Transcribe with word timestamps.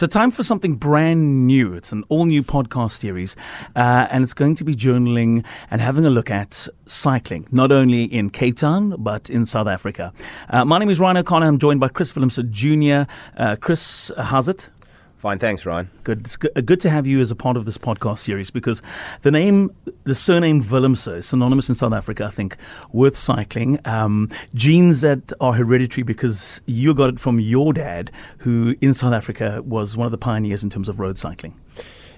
So, 0.00 0.06
time 0.06 0.30
for 0.30 0.42
something 0.42 0.76
brand 0.76 1.46
new. 1.46 1.74
It's 1.74 1.92
an 1.92 2.04
all 2.08 2.24
new 2.24 2.42
podcast 2.42 2.92
series, 2.92 3.36
uh, 3.76 4.06
and 4.10 4.24
it's 4.24 4.32
going 4.32 4.54
to 4.54 4.64
be 4.64 4.74
journaling 4.74 5.44
and 5.70 5.82
having 5.82 6.06
a 6.06 6.08
look 6.08 6.30
at 6.30 6.66
cycling, 6.86 7.46
not 7.50 7.70
only 7.70 8.04
in 8.04 8.30
Cape 8.30 8.56
Town, 8.56 8.94
but 8.98 9.28
in 9.28 9.44
South 9.44 9.66
Africa. 9.66 10.14
Uh, 10.48 10.64
my 10.64 10.78
name 10.78 10.88
is 10.88 10.98
Ryan 11.00 11.18
O'Connor. 11.18 11.46
I'm 11.46 11.58
joined 11.58 11.80
by 11.80 11.88
Chris 11.88 12.12
Willemse 12.12 12.48
Jr. 12.48 13.12
Uh, 13.36 13.56
Chris, 13.56 14.10
how's 14.16 14.48
it? 14.48 14.70
Fine, 15.20 15.38
thanks, 15.38 15.66
Ryan. 15.66 15.90
Good. 16.02 16.20
It's 16.20 16.36
good, 16.38 16.50
uh, 16.56 16.76
to 16.76 16.88
have 16.88 17.06
you 17.06 17.20
as 17.20 17.30
a 17.30 17.36
part 17.36 17.58
of 17.58 17.66
this 17.66 17.76
podcast 17.76 18.20
series 18.20 18.48
because 18.48 18.80
the 19.20 19.30
name, 19.30 19.70
the 20.04 20.14
surname 20.14 20.64
Willemse 20.64 21.14
is 21.14 21.26
synonymous 21.26 21.68
in 21.68 21.74
South 21.74 21.92
Africa, 21.92 22.24
I 22.24 22.30
think, 22.30 22.56
with 22.90 23.18
cycling. 23.18 23.78
Um, 23.84 24.30
genes 24.54 25.02
that 25.02 25.30
are 25.38 25.52
hereditary 25.52 26.04
because 26.04 26.62
you 26.64 26.94
got 26.94 27.10
it 27.10 27.20
from 27.20 27.38
your 27.38 27.74
dad, 27.74 28.10
who 28.38 28.76
in 28.80 28.94
South 28.94 29.12
Africa 29.12 29.60
was 29.60 29.94
one 29.94 30.06
of 30.06 30.10
the 30.10 30.16
pioneers 30.16 30.62
in 30.62 30.70
terms 30.70 30.88
of 30.88 30.98
road 30.98 31.18
cycling. 31.18 31.54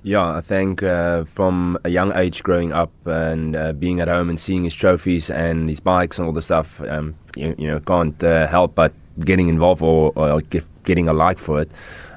Yeah, 0.04 0.36
I 0.36 0.40
think 0.40 0.84
uh, 0.84 1.24
from 1.24 1.78
a 1.82 1.88
young 1.88 2.16
age 2.16 2.44
growing 2.44 2.72
up 2.72 2.92
and 3.04 3.56
uh, 3.56 3.72
being 3.72 3.98
at 3.98 4.06
home 4.06 4.28
and 4.28 4.38
seeing 4.38 4.62
his 4.62 4.76
trophies 4.76 5.28
and 5.28 5.68
his 5.68 5.80
bikes 5.80 6.20
and 6.20 6.26
all 6.26 6.32
the 6.32 6.40
stuff, 6.40 6.80
um, 6.82 7.16
you, 7.34 7.52
you, 7.58 7.66
know, 7.66 7.80
can't 7.80 8.22
uh, 8.22 8.46
help 8.46 8.76
but 8.76 8.92
getting 9.18 9.48
involved 9.48 9.82
or, 9.82 10.12
or 10.14 10.40
getting 10.84 11.08
a 11.08 11.12
like 11.12 11.40
for 11.40 11.60
it. 11.60 11.70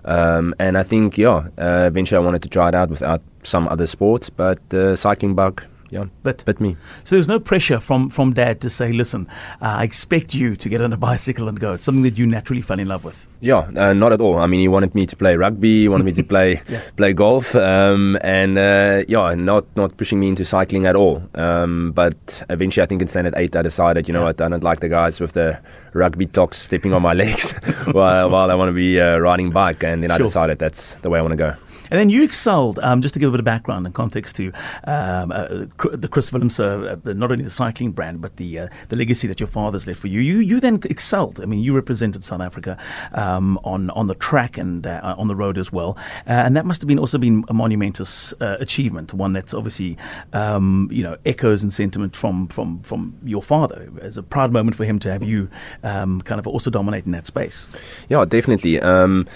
Um, 0.06 0.54
and 0.60 0.78
I 0.78 0.84
think, 0.84 1.18
yeah, 1.18 1.50
uh, 1.58 1.86
eventually 1.88 2.18
I 2.18 2.26
wanted 2.26 2.44
to 2.44 2.50
try 2.50 2.70
it 2.70 2.76
out 2.76 2.90
without 2.90 3.22
some 3.44 3.68
other 3.68 3.88
sports, 3.88 4.30
but 4.30 4.60
uh, 4.74 4.96
cycling 4.96 5.34
bug, 5.34 5.64
yeah, 5.96 6.06
but 6.24 6.44
but 6.46 6.60
me. 6.60 6.76
So 7.06 7.16
there's 7.16 7.30
no 7.30 7.40
pressure 7.40 7.80
from 7.80 8.10
from 8.10 8.34
dad 8.34 8.60
to 8.62 8.70
say, 8.70 8.92
listen, 8.92 9.28
uh, 9.62 9.80
I 9.80 9.84
expect 9.84 10.34
you 10.34 10.58
to 10.58 10.70
get 10.70 10.82
on 10.82 10.92
a 10.92 10.98
bicycle 10.98 11.48
and 11.48 11.58
go. 11.58 11.74
It's 11.74 11.86
something 11.86 12.04
that 12.04 12.18
you 12.18 12.28
naturally 12.28 12.62
fell 12.62 12.80
in 12.80 12.90
love 12.90 13.06
with. 13.06 13.28
Yeah, 13.40 13.70
uh, 13.78 13.94
not 13.94 14.12
at 14.12 14.20
all. 14.20 14.38
I 14.38 14.46
mean, 14.46 14.60
he 14.60 14.68
wanted 14.68 14.94
me 14.94 15.06
to 15.06 15.16
play 15.16 15.38
rugby, 15.38 15.82
he 15.82 15.88
wanted 15.88 16.04
me 16.04 16.12
to 16.12 16.24
play 16.34 16.62
yeah. 16.68 16.82
play 16.98 17.14
golf, 17.14 17.56
um, 17.56 18.18
and 18.22 18.58
uh, 18.58 19.04
yeah, 19.08 19.36
not 19.36 19.66
not 19.78 19.96
pushing 19.96 20.20
me 20.20 20.28
into 20.28 20.44
cycling 20.44 20.86
at 20.86 20.98
all. 20.98 21.24
Um, 21.36 21.94
but 21.94 22.44
eventually, 22.50 22.84
I 22.84 22.88
think 22.88 23.02
in 23.02 23.08
standard 23.08 23.36
eight, 23.38 23.56
I 23.56 23.62
decided, 23.62 24.10
you 24.10 24.14
know 24.14 24.22
yeah. 24.22 24.26
what, 24.26 24.42
I 24.42 24.50
don't 24.50 24.64
like 24.64 24.82
the 24.82 24.90
guys 24.90 25.22
with 25.22 25.32
the 25.32 25.62
rugby 25.94 26.26
talks 26.26 26.58
stepping 26.58 26.92
on 26.92 27.02
my 27.02 27.14
legs 27.24 27.52
while, 27.92 28.30
while 28.30 28.52
I 28.52 28.56
want 28.56 28.70
to 28.70 28.74
be 28.74 29.00
uh, 29.00 29.18
riding 29.18 29.52
bike, 29.52 29.84
and 29.84 30.04
then 30.04 30.10
sure. 30.10 30.16
I 30.16 30.18
decided 30.18 30.60
that's 30.60 30.96
the 30.96 31.10
way 31.10 31.20
I 31.20 31.22
want 31.22 31.32
to 31.32 31.38
go. 31.38 31.54
And 31.92 32.00
then 32.00 32.10
you 32.10 32.24
excelled, 32.24 32.80
um, 32.80 33.02
just 33.02 33.14
to 33.14 33.20
give 33.20 33.30
a 33.30 33.32
bit 33.32 33.40
of 33.40 33.46
background 33.46 33.86
and 33.86 33.94
context 33.94 34.36
to 34.38 34.52
um, 34.86 35.32
uh, 35.32 35.66
the 35.94 36.08
Chris 36.10 36.32
Willemse, 36.32 36.60
uh, 36.60 37.14
not 37.14 37.32
only 37.32 37.44
the 37.44 37.50
cycling 37.50 37.92
brand, 37.92 38.22
but 38.22 38.38
the 38.38 38.60
uh, 38.60 38.68
the 38.90 38.96
legacy 38.96 39.28
that 39.28 39.40
your 39.40 39.48
father's 39.48 39.88
left 39.88 40.00
for 40.00 40.08
you. 40.08 40.20
You 40.20 40.40
you 40.40 40.60
then 40.60 40.80
excelled. 40.86 41.42
I 41.42 41.46
mean, 41.46 41.60
you 41.60 41.76
represented 41.76 42.24
South 42.24 42.42
Africa 42.42 42.78
um, 43.14 43.60
on 43.64 43.90
on 43.92 44.08
the 44.08 44.16
track 44.16 44.58
and 44.58 44.86
uh, 44.86 45.16
on 45.18 45.28
the 45.28 45.36
road 45.36 45.58
as 45.58 45.72
well, 45.72 45.98
uh, 46.28 46.32
and 46.32 46.56
that 46.56 46.66
must 46.66 46.82
have 46.82 46.88
been 46.88 47.00
also 47.00 47.18
been 47.18 47.44
a 47.48 47.54
monumentous 47.54 48.34
uh, 48.42 48.58
achievement, 48.60 49.14
one 49.14 49.34
that's 49.34 49.54
obviously 49.54 49.98
um, 50.34 50.90
you 50.92 51.04
know 51.04 51.18
echoes 51.26 51.64
and 51.64 51.74
sentiment 51.74 52.16
from 52.16 52.48
from 52.48 52.82
from 52.82 53.16
your 53.24 53.42
father. 53.42 53.92
As 54.02 54.18
a 54.18 54.24
proud 54.24 54.52
moment 54.52 54.76
for 54.76 54.86
him 54.86 55.00
to 55.00 55.12
have 55.12 55.24
you 55.24 55.50
um, 55.84 56.22
kind 56.22 56.40
of 56.40 56.48
also 56.48 56.70
dominate 56.70 57.06
in 57.06 57.12
that 57.12 57.26
space. 57.26 57.68
Yeah, 58.10 58.26
definitely. 58.26 58.80
Um, 58.80 59.28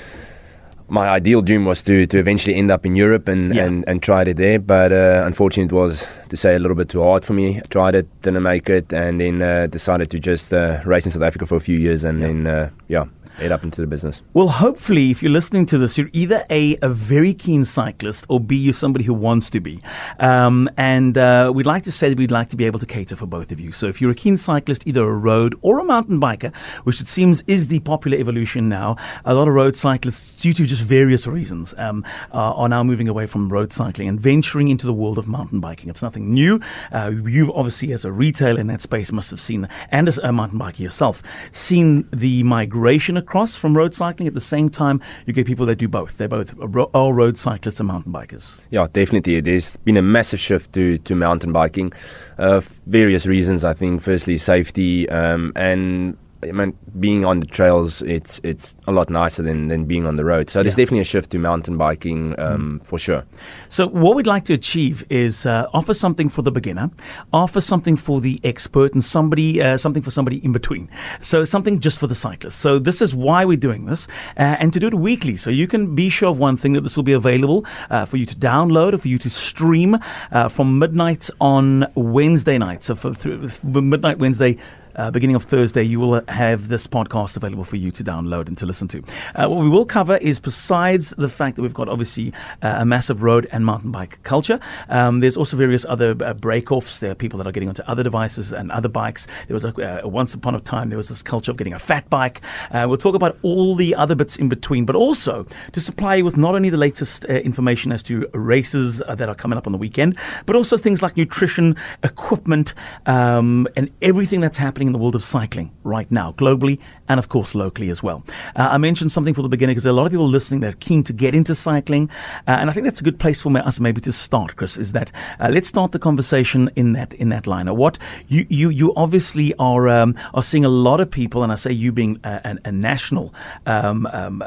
my 0.90 1.08
ideal 1.10 1.42
dream 1.42 1.66
was 1.66 1.82
to, 1.84 2.06
to 2.08 2.18
eventually 2.18 2.56
end 2.56 2.72
up 2.72 2.86
in 2.86 2.96
Europe 2.96 3.28
and, 3.28 3.56
yeah. 3.56 3.66
and, 3.66 3.88
and 3.88 4.02
tried 4.02 4.28
it 4.28 4.38
there. 4.38 4.60
But 4.60 4.92
uh, 4.92 5.24
unfortunately, 5.26 5.78
it 5.78 5.82
was, 5.82 6.08
to 6.30 6.38
say, 6.38 6.56
a 6.56 6.60
little 6.60 6.76
bit 6.76 6.90
too 6.90 7.04
hard 7.04 7.26
for 7.26 7.34
me. 7.34 7.58
I 7.58 7.62
tried 7.70 7.96
it, 7.96 8.22
didn't 8.22 8.44
make 8.44 8.70
it, 8.70 8.92
and 8.94 9.20
then 9.20 9.42
uh, 9.42 9.68
decided 9.68 10.10
to 10.12 10.20
just 10.20 10.54
uh, 10.54 10.82
race 10.86 11.06
in 11.06 11.12
South 11.12 11.24
Africa 11.24 11.46
for 11.46 11.56
a 11.56 11.60
few 11.60 11.78
years 11.78 12.04
and 12.04 12.20
yeah. 12.20 12.28
then, 12.28 12.48
uh, 12.48 12.70
yeah, 12.88 13.06
head 13.40 13.52
up 13.52 13.64
into 13.64 13.82
the 13.82 13.88
business? 13.88 14.22
Well, 14.34 14.48
hopefully, 14.48 15.12
if 15.12 15.24
you're 15.24 15.32
listening 15.32 15.66
to 15.68 15.78
this, 15.78 15.98
you're 15.98 16.10
either 16.14 16.46
A, 16.50 16.78
a 16.82 16.90
very 16.90 17.34
keen 17.34 17.66
cyclist, 17.66 18.26
or 18.30 18.40
B, 18.40 18.56
you're 18.56 18.74
somebody 18.74 19.06
who 19.06 19.14
wants 19.14 19.50
to 19.52 19.60
be. 19.60 19.80
Um, 20.20 20.70
and 20.78 21.18
uh, 21.18 21.52
we'd 21.54 21.66
like 21.66 21.84
to 21.84 21.92
say 21.92 22.10
that 22.10 22.18
we'd 22.18 22.32
like 22.32 22.50
to 22.50 22.56
be 22.56 22.66
able 22.66 22.80
to 22.80 22.86
cater 22.86 23.16
for 23.16 23.26
both 23.26 23.52
of 23.52 23.60
you. 23.60 23.72
So 23.72 23.88
if 23.88 24.02
you're 24.02 24.12
a 24.12 24.16
keen 24.16 24.38
cyclist, 24.38 24.88
either 24.88 25.04
a 25.04 25.18
road 25.18 25.56
or 25.62 25.80
a 25.80 25.84
mountain 25.84 26.20
biker, 26.20 26.56
which 26.84 27.02
it 27.02 27.08
seems 27.08 27.42
is 27.48 27.68
the 27.68 27.80
popular 27.80 28.18
evolution 28.18 28.70
now, 28.70 28.96
a 29.26 29.34
lot 29.34 29.48
of 29.48 29.54
road 29.54 29.76
cyclists, 29.76 30.42
due 30.42 30.54
to 30.54 30.66
just 30.66 30.82
various 30.82 31.26
reasons, 31.28 31.74
um, 31.78 32.06
are 32.32 32.70
now 32.70 32.84
moving 32.84 33.08
away 33.08 33.28
from 33.28 33.50
road 33.50 33.74
cycling 33.74 34.08
and 34.08 34.20
venturing 34.20 34.68
into 34.68 34.86
the 34.86 34.94
world 34.94 35.18
of 35.18 35.28
mountain 35.28 35.60
biking. 35.60 35.90
It's 35.90 36.02
nothing 36.02 36.34
new. 36.34 36.60
Uh, 36.92 37.12
you've 37.26 37.50
obviously, 37.52 37.94
as 37.94 38.06
a 38.06 38.12
retailer 38.12 38.60
in 38.60 38.68
that 38.68 38.82
space, 38.82 39.12
must 39.12 39.32
have 39.32 39.40
seen, 39.40 39.68
and 39.92 40.08
as 40.08 40.18
a 40.18 40.32
mountain 40.32 40.60
biker 40.60 40.80
yourself, 40.80 41.22
seen 41.52 42.08
the 42.12 42.44
migration 42.44 43.18
across 43.30 43.56
from 43.56 43.78
road 43.78 43.94
cycling. 43.94 44.28
At 44.28 44.34
the 44.34 44.42
same 44.42 44.70
time, 44.70 45.00
you 45.28 45.34
get 45.34 45.46
people 45.46 45.68
that 45.68 45.76
do 45.76 45.88
both. 45.88 46.18
They're 46.18 46.28
both 46.28 46.56
all 46.96 47.14
road 47.14 47.38
cyclists 47.38 47.80
and 47.80 47.88
mountain 47.88 48.12
bikers. 48.12 48.60
Yeah, 48.72 48.88
definitely. 48.92 49.40
There's 49.40 49.78
been 49.78 49.98
a 49.98 50.02
massive 50.02 50.40
shift 50.40 50.74
to, 50.74 50.98
to 50.98 51.14
mountain 51.14 51.54
biking. 51.54 51.94
Uh, 52.40 52.62
various 52.88 53.28
reasons, 53.28 53.64
I 53.64 53.76
think. 53.76 54.02
Firstly, 54.02 54.40
safety 54.40 55.08
um, 55.10 55.54
and 55.56 56.18
I 56.42 56.54
mean, 56.54 56.78
being 57.00 57.26
on 57.26 57.42
the 57.42 57.46
trails, 57.46 58.02
it's 58.02 58.40
it's 58.44 58.74
a 58.88 58.94
lot 58.94 59.10
nicer 59.10 59.44
than, 59.44 59.68
than 59.68 59.86
being 59.86 60.06
on 60.06 60.16
the 60.16 60.24
road. 60.24 60.50
So 60.50 60.60
yeah. 60.60 60.64
there's 60.64 60.76
definitely 60.76 61.02
a 61.02 61.06
shift 61.06 61.32
to 61.32 61.40
mountain 61.40 61.78
biking 61.78 62.40
um, 62.40 62.80
mm. 62.80 62.88
for 62.88 62.98
sure. 62.98 63.26
So 63.68 63.88
what 63.88 64.16
we'd 64.16 64.28
like 64.28 64.46
to 64.46 64.54
achieve 64.54 65.06
is 65.10 65.46
uh, 65.46 65.68
offer 65.74 65.94
something 65.94 66.30
for 66.30 66.42
the 66.42 66.52
beginner, 66.52 66.92
offer 67.34 67.60
something 67.60 67.98
for 67.98 68.22
the 68.22 68.40
expert, 68.46 68.94
and 68.94 69.04
somebody 69.04 69.62
uh, 69.62 69.78
something 69.78 70.02
for 70.02 70.12
somebody 70.12 70.38
in 70.44 70.54
between. 70.54 70.90
So 71.22 71.44
something 71.44 71.82
just 71.82 72.00
for 72.00 72.08
the 72.08 72.16
cyclist. 72.16 72.60
So 72.60 72.80
this 72.80 73.02
is 73.02 73.14
why 73.14 73.44
we're 73.44 73.58
doing 73.58 73.86
this, 73.86 74.08
uh, 74.38 74.56
and 74.60 74.72
to 74.72 74.80
do 74.80 74.88
it 74.88 74.94
weekly. 74.94 75.36
So 75.36 75.50
you 75.50 75.68
can 75.68 75.94
be 75.94 76.10
sure 76.10 76.30
of 76.30 76.40
one 76.40 76.56
thing 76.56 76.72
that 76.74 76.82
this 76.82 76.96
will 76.96 77.04
be 77.04 77.14
available 77.14 77.66
uh, 77.90 78.06
for 78.06 78.16
you 78.16 78.26
to 78.26 78.36
download 78.36 78.94
or 78.94 78.98
for 78.98 79.10
you 79.10 79.18
to 79.20 79.30
stream 79.30 79.98
uh, 80.32 80.48
from 80.48 80.80
midnight 80.80 81.30
on 81.42 81.86
Wednesday 81.96 82.58
night. 82.58 82.84
So 82.84 82.96
for 82.96 83.14
th- 83.14 83.62
midnight 83.64 84.20
Wednesday 84.20 84.58
uh, 85.00 85.10
beginning 85.10 85.36
of 85.36 85.44
Thursday, 85.44 85.82
you 85.82 85.98
will 85.98 86.22
have 86.28 86.68
this 86.68 86.86
podcast 86.86 87.38
available 87.38 87.64
for 87.64 87.78
you 87.78 87.90
to 87.90 88.04
download 88.04 88.50
and 88.50 88.58
to 88.58 88.66
listen 88.66 88.86
to. 88.90 89.02
Uh, 89.34 89.48
what 89.48 89.62
we 89.62 89.70
will 89.70 89.86
cover 89.86 90.18
is 90.18 90.40
besides 90.40 91.12
the 91.12 91.30
fact 91.30 91.56
that 91.56 91.62
we've 91.62 91.74
got 91.74 91.88
obviously 91.88 92.34
uh, 92.62 92.76
a 92.80 92.86
massive 92.86 93.24
road 93.24 93.48
and 93.54 93.66
mountain 93.66 93.92
bike 93.92 94.22
culture, 94.24 94.60
um, 94.90 95.22
there's 95.22 95.38
also 95.38 95.56
various 95.56 95.86
other 95.86 96.16
uh, 96.22 96.34
break-offs. 96.34 97.00
There 97.00 97.12
are 97.12 97.16
people 97.16 97.38
that 97.38 97.48
are 97.48 97.54
getting 97.54 97.70
onto 97.70 97.82
other 97.84 98.04
devices 98.04 98.52
and 98.52 98.72
other 98.74 98.90
bikes. 98.90 99.26
There 99.48 99.54
was 99.54 99.64
a, 99.64 100.04
uh, 100.04 100.08
once 100.08 100.34
upon 100.34 100.54
a 100.54 100.60
time 100.60 100.90
there 100.90 100.98
was 100.98 101.08
this 101.08 101.24
culture 101.24 101.50
of 101.50 101.58
getting 101.58 101.74
a 101.74 101.80
fat 101.80 102.10
bike. 102.10 102.42
Uh, 102.72 102.86
we'll 102.90 102.98
talk 102.98 103.16
about 103.16 103.38
all 103.42 103.76
the 103.76 103.96
other 103.96 104.16
bits 104.16 104.36
in 104.36 104.50
between, 104.50 104.86
but 104.86 104.98
also 104.98 105.46
to 105.72 105.80
supply 105.80 106.16
you 106.16 106.26
with 106.26 106.36
not 106.36 106.56
only 106.56 106.70
the 106.70 106.78
latest 106.78 107.24
information 107.24 107.94
as 107.94 108.04
to 108.04 108.28
races 108.34 109.02
that 109.08 109.30
are 109.30 109.36
coming 109.36 109.58
up 109.58 109.66
on 109.66 109.72
the 109.72 109.80
weekend, 109.80 110.18
but 110.46 110.58
also 110.58 110.76
things 110.76 111.02
like 111.02 111.16
nutrition, 111.16 111.78
equipment, 112.04 112.74
um, 113.06 113.66
and 113.78 113.90
everything 114.02 114.42
that's 114.42 114.58
happening 114.58 114.89
in 114.90 114.94
the 114.94 115.00
world 115.00 115.16
of 115.16 115.24
cycling 115.24 115.72
right 115.84 116.10
now, 116.12 116.34
globally 116.34 116.80
and, 117.08 117.20
of 117.20 117.30
course, 117.30 117.56
locally 117.56 117.90
as 117.90 118.04
well. 118.04 118.24
Uh, 118.56 118.70
I 118.72 118.78
mentioned 118.78 119.12
something 119.12 119.34
for 119.34 119.42
the 119.42 119.50
beginning 119.50 119.74
because 119.74 119.84
there 119.84 119.92
are 119.92 119.98
a 119.98 120.02
lot 120.02 120.06
of 120.06 120.12
people 120.12 120.28
listening 120.28 120.60
that 120.62 120.74
are 120.74 120.78
keen 120.78 121.04
to 121.04 121.14
get 121.14 121.34
into 121.36 121.56
cycling. 121.56 122.10
Uh, 122.48 122.58
and 122.60 122.70
I 122.70 122.74
think 122.74 122.86
that's 122.86 123.02
a 123.02 123.04
good 123.04 123.20
place 123.20 123.42
for 123.42 123.56
us 123.58 123.80
maybe 123.80 124.02
to 124.02 124.12
start, 124.12 124.56
Chris, 124.56 124.78
is 124.78 124.92
that 124.94 125.12
uh, 125.40 125.50
let's 125.52 125.68
start 125.68 125.92
the 125.92 126.00
conversation 126.00 126.70
in 126.76 126.94
that 126.94 127.14
in 127.14 127.30
that 127.30 127.46
line. 127.48 127.68
What 127.76 127.98
you, 128.28 128.46
you, 128.50 128.70
you 128.70 128.94
obviously 128.96 129.54
are, 129.60 129.88
um, 129.88 130.16
are 130.34 130.44
seeing 130.44 130.66
a 130.66 130.70
lot 130.88 131.00
of 131.00 131.10
people, 131.10 131.44
and 131.44 131.52
I 131.52 131.56
say 131.56 131.72
you 131.72 131.92
being 131.92 132.20
a, 132.24 132.42
a, 132.46 132.70
a 132.70 132.72
national 132.72 133.34
um, 133.66 134.08
um, 134.12 134.42
uh, 134.42 134.46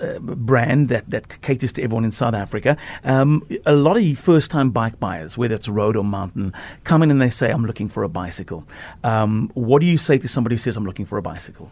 uh, 0.00 0.18
brand 0.18 0.88
that, 0.88 1.10
that 1.10 1.40
caters 1.40 1.72
to 1.72 1.82
everyone 1.82 2.04
in 2.04 2.12
South 2.12 2.34
Africa, 2.34 2.76
um, 3.04 3.46
a 3.66 3.74
lot 3.74 3.96
of 3.96 4.18
first 4.18 4.50
time 4.50 4.70
bike 4.70 4.98
buyers, 5.00 5.38
whether 5.38 5.54
it's 5.54 5.68
road 5.68 5.96
or 5.96 6.04
mountain, 6.04 6.52
come 6.84 7.02
in 7.02 7.10
and 7.10 7.20
they 7.20 7.30
say, 7.30 7.50
I'm 7.50 7.64
looking 7.64 7.88
for 7.88 8.02
a 8.02 8.08
bicycle. 8.08 8.64
Um, 9.02 9.29
Um, 9.30 9.50
what 9.54 9.78
do 9.80 9.86
you 9.86 9.96
say 9.96 10.18
to 10.18 10.28
somebody 10.28 10.54
who 10.54 10.58
says, 10.58 10.76
I'm 10.76 10.84
looking 10.84 11.06
for 11.06 11.16
a 11.16 11.22
bicycle? 11.22 11.70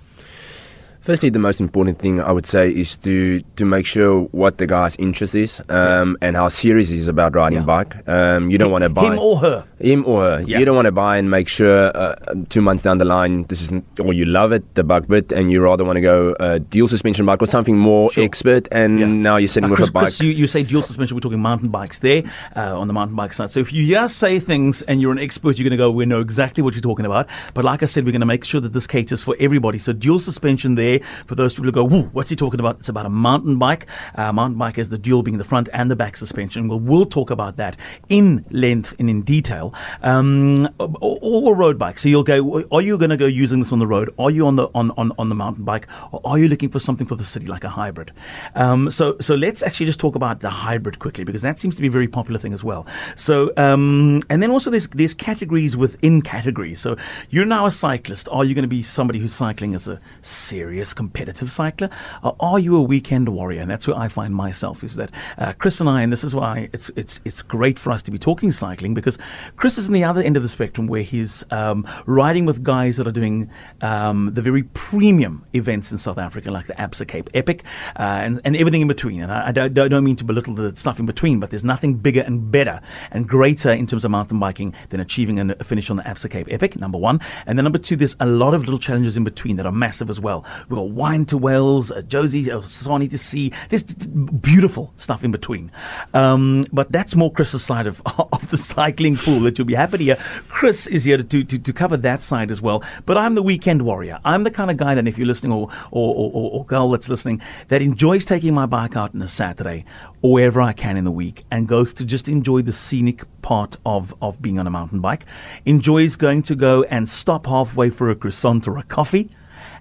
Firstly, 1.08 1.30
the 1.30 1.38
most 1.38 1.58
important 1.58 1.98
thing 1.98 2.20
I 2.20 2.30
would 2.32 2.44
say 2.44 2.68
is 2.68 2.98
to 2.98 3.40
to 3.56 3.64
make 3.64 3.86
sure 3.86 4.24
what 4.24 4.58
the 4.58 4.66
guy's 4.66 4.94
interest 4.96 5.34
is 5.34 5.62
um, 5.70 6.18
and 6.20 6.36
how 6.36 6.48
serious 6.48 6.90
he 6.90 6.98
is 6.98 7.08
about 7.08 7.34
riding 7.34 7.60
yeah. 7.60 7.64
bike. 7.64 8.06
Um, 8.06 8.50
you 8.50 8.58
don't 8.58 8.70
want 8.70 8.82
to 8.82 8.90
buy 8.90 9.14
him 9.14 9.18
or 9.18 9.38
her. 9.38 9.66
Him 9.78 10.04
or 10.04 10.20
her. 10.20 10.44
Yeah. 10.46 10.58
You 10.58 10.66
don't 10.66 10.76
want 10.76 10.84
to 10.84 10.92
buy 10.92 11.16
and 11.16 11.30
make 11.30 11.48
sure 11.48 11.96
uh, 11.96 12.14
two 12.50 12.60
months 12.60 12.82
down 12.82 12.98
the 12.98 13.06
line 13.06 13.44
this 13.44 13.62
is 13.62 13.72
or 14.04 14.12
you 14.12 14.26
love 14.26 14.52
it 14.52 14.74
the 14.74 14.84
bike 14.84 15.08
bit 15.08 15.32
and 15.32 15.50
you 15.50 15.62
rather 15.62 15.82
want 15.82 15.96
to 15.96 16.02
go 16.02 16.34
uh, 16.40 16.58
dual 16.58 16.88
suspension 16.88 17.24
bike 17.24 17.40
or 17.40 17.46
something 17.46 17.78
more 17.78 18.12
sure. 18.12 18.22
expert 18.22 18.68
and 18.70 19.00
yeah. 19.00 19.06
now 19.06 19.38
you're 19.38 19.48
sitting 19.48 19.70
now, 19.70 19.76
with 19.76 19.88
a 19.88 19.90
bike. 19.90 20.20
You, 20.20 20.28
you 20.28 20.46
say 20.46 20.62
dual 20.62 20.82
suspension. 20.82 21.16
We're 21.16 21.22
talking 21.22 21.40
mountain 21.40 21.70
bikes 21.70 22.00
there 22.00 22.22
uh, 22.54 22.78
on 22.78 22.86
the 22.86 22.92
mountain 22.92 23.16
bike 23.16 23.32
side. 23.32 23.50
So 23.50 23.60
if 23.60 23.72
you 23.72 23.86
just 23.86 24.18
say 24.18 24.38
things 24.40 24.82
and 24.82 25.00
you're 25.00 25.12
an 25.12 25.18
expert, 25.18 25.56
you're 25.56 25.64
going 25.64 25.78
to 25.78 25.78
go. 25.78 25.90
We 25.90 26.04
know 26.04 26.20
exactly 26.20 26.62
what 26.62 26.74
you're 26.74 26.82
talking 26.82 27.06
about. 27.06 27.30
But 27.54 27.64
like 27.64 27.82
I 27.82 27.86
said, 27.86 28.04
we're 28.04 28.12
going 28.12 28.20
to 28.20 28.26
make 28.26 28.44
sure 28.44 28.60
that 28.60 28.74
this 28.74 28.86
caters 28.86 29.22
for 29.22 29.34
everybody. 29.40 29.78
So 29.78 29.94
dual 29.94 30.20
suspension 30.20 30.74
there 30.74 30.97
For 31.26 31.34
those 31.34 31.54
people 31.54 31.66
who 31.66 31.72
go, 31.72 31.86
what's 32.12 32.30
he 32.30 32.36
talking 32.36 32.60
about? 32.60 32.78
It's 32.80 32.88
about 32.88 33.06
a 33.06 33.10
mountain 33.10 33.58
bike. 33.58 33.86
Uh, 34.14 34.32
mountain 34.32 34.58
bike 34.58 34.78
is 34.78 34.88
the 34.88 34.98
dual 34.98 35.22
being 35.22 35.38
the 35.38 35.44
front 35.44 35.68
and 35.72 35.90
the 35.90 35.96
back 35.96 36.16
suspension. 36.16 36.68
We'll, 36.68 36.80
we'll 36.80 37.06
talk 37.06 37.30
about 37.30 37.56
that 37.56 37.76
in 38.08 38.44
length 38.50 38.94
and 38.98 39.10
in 39.10 39.22
detail. 39.22 39.74
Um, 40.02 40.68
or, 40.78 41.18
or 41.22 41.56
road 41.56 41.78
bike. 41.78 41.98
So 41.98 42.08
you'll 42.08 42.24
go, 42.24 42.64
are 42.70 42.82
you 42.82 42.98
going 42.98 43.10
to 43.10 43.16
go 43.16 43.26
using 43.26 43.58
this 43.60 43.72
on 43.72 43.78
the 43.78 43.86
road? 43.86 44.10
Are 44.18 44.30
you 44.30 44.46
on 44.46 44.56
the 44.56 44.68
on, 44.74 44.92
on, 44.92 45.12
on 45.18 45.28
the 45.28 45.34
mountain 45.34 45.64
bike? 45.64 45.88
Or 46.12 46.20
are 46.24 46.38
you 46.38 46.48
looking 46.48 46.68
for 46.68 46.80
something 46.80 47.06
for 47.06 47.16
the 47.16 47.24
city 47.24 47.46
like 47.46 47.64
a 47.64 47.68
hybrid? 47.68 48.12
Um, 48.54 48.90
so 48.90 49.16
so 49.20 49.34
let's 49.34 49.62
actually 49.62 49.86
just 49.86 50.00
talk 50.00 50.14
about 50.14 50.40
the 50.40 50.50
hybrid 50.50 50.98
quickly 50.98 51.24
because 51.24 51.42
that 51.42 51.58
seems 51.58 51.74
to 51.76 51.82
be 51.82 51.88
a 51.88 51.90
very 51.90 52.08
popular 52.08 52.38
thing 52.38 52.52
as 52.52 52.62
well. 52.62 52.86
So 53.16 53.52
um, 53.56 54.22
and 54.30 54.42
then 54.42 54.50
also 54.50 54.70
there's 54.70 54.88
there's 54.88 55.14
categories 55.14 55.76
within 55.76 56.22
categories. 56.22 56.80
So 56.80 56.96
you're 57.30 57.44
now 57.44 57.66
a 57.66 57.70
cyclist. 57.70 58.28
Are 58.30 58.44
you 58.44 58.54
going 58.54 58.62
to 58.62 58.68
be 58.68 58.82
somebody 58.82 59.18
who's 59.18 59.34
cycling 59.34 59.74
as 59.74 59.88
a 59.88 60.00
serious 60.22 60.77
competitive 60.94 61.50
cycler? 61.50 61.90
Or 62.22 62.36
are 62.40 62.58
you 62.58 62.76
a 62.76 62.82
weekend 62.82 63.28
warrior? 63.28 63.60
And 63.60 63.70
that's 63.70 63.86
where 63.86 63.96
I 63.96 64.08
find 64.08 64.34
myself 64.34 64.82
is 64.82 64.94
that 64.94 65.10
uh, 65.36 65.52
Chris 65.58 65.80
and 65.80 65.88
I, 65.88 66.02
and 66.02 66.12
this 66.12 66.24
is 66.24 66.34
why 66.34 66.68
it's 66.72 66.90
it's 66.90 67.20
it's 67.24 67.42
great 67.42 67.78
for 67.78 67.90
us 67.92 68.02
to 68.02 68.10
be 68.10 68.18
talking 68.18 68.52
cycling 68.52 68.94
because 68.94 69.18
Chris 69.56 69.78
is 69.78 69.88
on 69.88 69.94
the 69.94 70.04
other 70.04 70.22
end 70.22 70.36
of 70.36 70.42
the 70.42 70.48
spectrum 70.48 70.86
where 70.86 71.02
he's 71.02 71.44
um, 71.50 71.86
riding 72.06 72.44
with 72.46 72.62
guys 72.62 72.96
that 72.96 73.06
are 73.06 73.12
doing 73.12 73.50
um, 73.80 74.32
the 74.34 74.42
very 74.42 74.62
premium 74.62 75.44
events 75.54 75.92
in 75.92 75.98
South 75.98 76.18
Africa, 76.18 76.50
like 76.50 76.66
the 76.66 76.74
Absa 76.74 77.06
Cape 77.06 77.30
Epic 77.34 77.64
uh, 77.98 78.02
and, 78.02 78.40
and 78.44 78.56
everything 78.56 78.82
in 78.82 78.88
between. 78.88 79.22
And 79.22 79.32
I, 79.32 79.48
I 79.48 79.52
don't, 79.52 79.74
don't 79.74 80.04
mean 80.04 80.16
to 80.16 80.24
belittle 80.24 80.54
the 80.54 80.74
stuff 80.76 80.98
in 80.98 81.06
between, 81.06 81.40
but 81.40 81.50
there's 81.50 81.64
nothing 81.64 81.94
bigger 81.94 82.22
and 82.22 82.50
better 82.50 82.80
and 83.10 83.28
greater 83.28 83.70
in 83.70 83.86
terms 83.86 84.04
of 84.04 84.10
mountain 84.10 84.38
biking 84.38 84.74
than 84.90 85.00
achieving 85.00 85.38
a 85.38 85.64
finish 85.64 85.90
on 85.90 85.96
the 85.96 86.02
Absa 86.02 86.30
Cape 86.30 86.48
Epic, 86.50 86.76
number 86.76 86.98
one. 86.98 87.20
And 87.46 87.58
then 87.58 87.64
number 87.64 87.78
two, 87.78 87.96
there's 87.96 88.16
a 88.20 88.26
lot 88.26 88.54
of 88.54 88.62
little 88.62 88.78
challenges 88.78 89.16
in 89.16 89.24
between 89.24 89.56
that 89.56 89.66
are 89.66 89.72
massive 89.72 90.10
as 90.10 90.20
well. 90.20 90.44
We've 90.68 90.76
got 90.76 90.88
Wines2Whales, 90.88 91.96
uh, 91.96 92.02
Josie, 92.02 92.50
uh, 92.50 92.60
Sani2c. 92.60 93.54
There's 93.70 93.84
beautiful 93.84 94.92
stuff 94.96 95.24
in 95.24 95.30
between. 95.30 95.70
Um, 96.12 96.64
but 96.72 96.92
that's 96.92 97.16
more 97.16 97.32
Chris's 97.32 97.64
side 97.64 97.86
of, 97.86 98.02
of 98.32 98.50
the 98.50 98.58
cycling 98.58 99.16
pool 99.16 99.40
that 99.40 99.58
you'll 99.58 99.66
be 99.66 99.74
happy 99.74 99.98
to 99.98 100.04
hear. 100.04 100.16
Chris 100.48 100.86
is 100.86 101.04
here 101.04 101.16
to, 101.16 101.44
to, 101.44 101.58
to 101.58 101.72
cover 101.72 101.96
that 101.96 102.22
side 102.22 102.50
as 102.50 102.60
well. 102.60 102.82
But 103.06 103.16
I'm 103.16 103.34
the 103.34 103.42
weekend 103.42 103.82
warrior. 103.82 104.18
I'm 104.24 104.44
the 104.44 104.50
kind 104.50 104.70
of 104.70 104.76
guy 104.76 104.94
that 104.94 105.08
if 105.08 105.16
you're 105.16 105.26
listening 105.26 105.52
or, 105.52 105.70
or, 105.90 106.14
or, 106.14 106.50
or 106.50 106.64
girl 106.66 106.90
that's 106.90 107.08
listening 107.08 107.40
that 107.68 107.80
enjoys 107.80 108.24
taking 108.24 108.52
my 108.54 108.66
bike 108.66 108.96
out 108.96 109.14
on 109.14 109.22
a 109.22 109.28
Saturday 109.28 109.84
or 110.22 110.32
wherever 110.32 110.60
I 110.60 110.72
can 110.72 110.96
in 110.96 111.04
the 111.04 111.10
week 111.10 111.44
and 111.50 111.66
goes 111.66 111.94
to 111.94 112.04
just 112.04 112.28
enjoy 112.28 112.62
the 112.62 112.72
scenic 112.72 113.24
part 113.42 113.76
of, 113.86 114.14
of 114.20 114.42
being 114.42 114.58
on 114.58 114.66
a 114.66 114.70
mountain 114.70 115.00
bike, 115.00 115.24
enjoys 115.64 116.16
going 116.16 116.42
to 116.42 116.54
go 116.54 116.82
and 116.84 117.08
stop 117.08 117.46
halfway 117.46 117.90
for 117.90 118.10
a 118.10 118.14
croissant 118.14 118.68
or 118.68 118.76
a 118.76 118.82
coffee, 118.82 119.30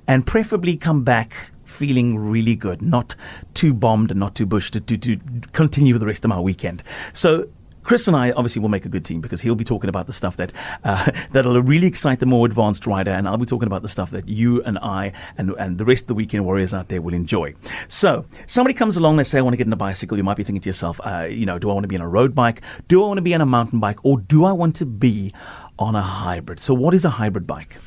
and 0.08 0.26
preferably 0.26 0.78
come 0.78 1.04
back 1.04 1.52
feeling 1.66 2.18
really 2.18 2.56
good, 2.56 2.82
not 2.82 3.16
too 3.54 3.74
bombed 3.74 4.12
and 4.12 4.20
not 4.20 4.36
too 4.36 4.46
bushed 4.46 4.74
to, 4.74 4.80
to, 4.80 4.98
to 4.98 5.20
continue 5.52 5.98
the 5.98 6.06
rest 6.06 6.24
of 6.26 6.30
my 6.30 6.40
weekend. 6.40 6.82
So 7.14 7.50
Chris 7.88 8.06
and 8.06 8.18
I 8.18 8.32
obviously 8.32 8.62
will 8.62 8.68
make 8.68 8.84
a 8.84 8.90
good 8.90 9.06
team 9.06 9.22
because 9.22 9.40
he'll 9.40 9.56
be 9.56 9.64
talking 9.64 9.90
about 9.90 10.08
the 10.08 10.14
stuff 10.14 10.36
that 10.36 10.52
uh, 10.84 11.10
that'll 11.32 11.62
really 11.62 11.88
excite 11.88 12.20
the 12.20 12.26
more 12.26 12.46
advanced 12.46 12.86
rider, 12.86 13.12
and 13.12 13.30
I'll 13.30 13.38
be 13.38 13.46
talking 13.46 13.68
about 13.68 13.82
the 13.82 13.88
stuff 13.88 14.12
that 14.12 14.28
you 14.28 14.62
and 14.64 14.78
I 14.80 15.14
and 15.38 15.52
and 15.52 15.78
the 15.78 15.86
rest 15.86 16.04
of 16.04 16.08
the 16.08 16.14
weekend 16.14 16.44
warriors 16.44 16.74
out 16.74 16.90
there 16.90 17.02
will 17.02 17.14
enjoy. 17.14 17.54
So 17.88 18.26
somebody 18.46 18.74
comes 18.74 18.98
along, 18.98 19.16
they 19.16 19.24
say, 19.24 19.38
"I 19.40 19.42
want 19.42 19.54
to 19.54 19.58
get 19.58 19.68
in 19.68 19.72
a 19.72 19.78
bicycle." 19.78 20.18
You 20.18 20.26
might 20.26 20.36
be 20.36 20.44
thinking 20.44 20.60
to 20.60 20.68
yourself, 20.68 21.00
uh, 21.06 21.28
"You 21.30 21.46
know, 21.46 21.60
do 21.60 21.70
I 21.70 21.74
want 21.74 21.86
to 21.86 21.88
be 21.88 21.96
on 21.96 22.02
a 22.02 22.10
road 22.10 22.36
bike? 22.36 22.62
Do 22.90 23.02
I 23.06 23.08
want 23.08 23.20
to 23.20 23.22
be 23.22 23.34
on 23.34 23.40
a 23.40 23.46
mountain 23.46 23.80
bike? 23.80 24.04
Or 24.04 24.20
do 24.20 24.44
I 24.44 24.52
want 24.52 24.76
to 24.78 24.86
be 24.86 25.34
on 25.80 25.96
a 25.96 26.02
hybrid?" 26.02 26.60
So, 26.60 26.74
what 26.74 26.94
is 26.94 27.06
a 27.06 27.12
hybrid 27.12 27.48
bike? 27.48 27.78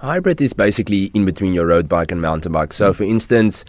Hybrid 0.00 0.40
is 0.40 0.52
basically 0.52 1.06
in 1.06 1.24
between 1.24 1.52
your 1.52 1.66
road 1.66 1.88
bike 1.88 2.12
and 2.12 2.20
mountain 2.20 2.52
bike. 2.52 2.72
So, 2.72 2.92
for 2.92 3.04
instance 3.04 3.64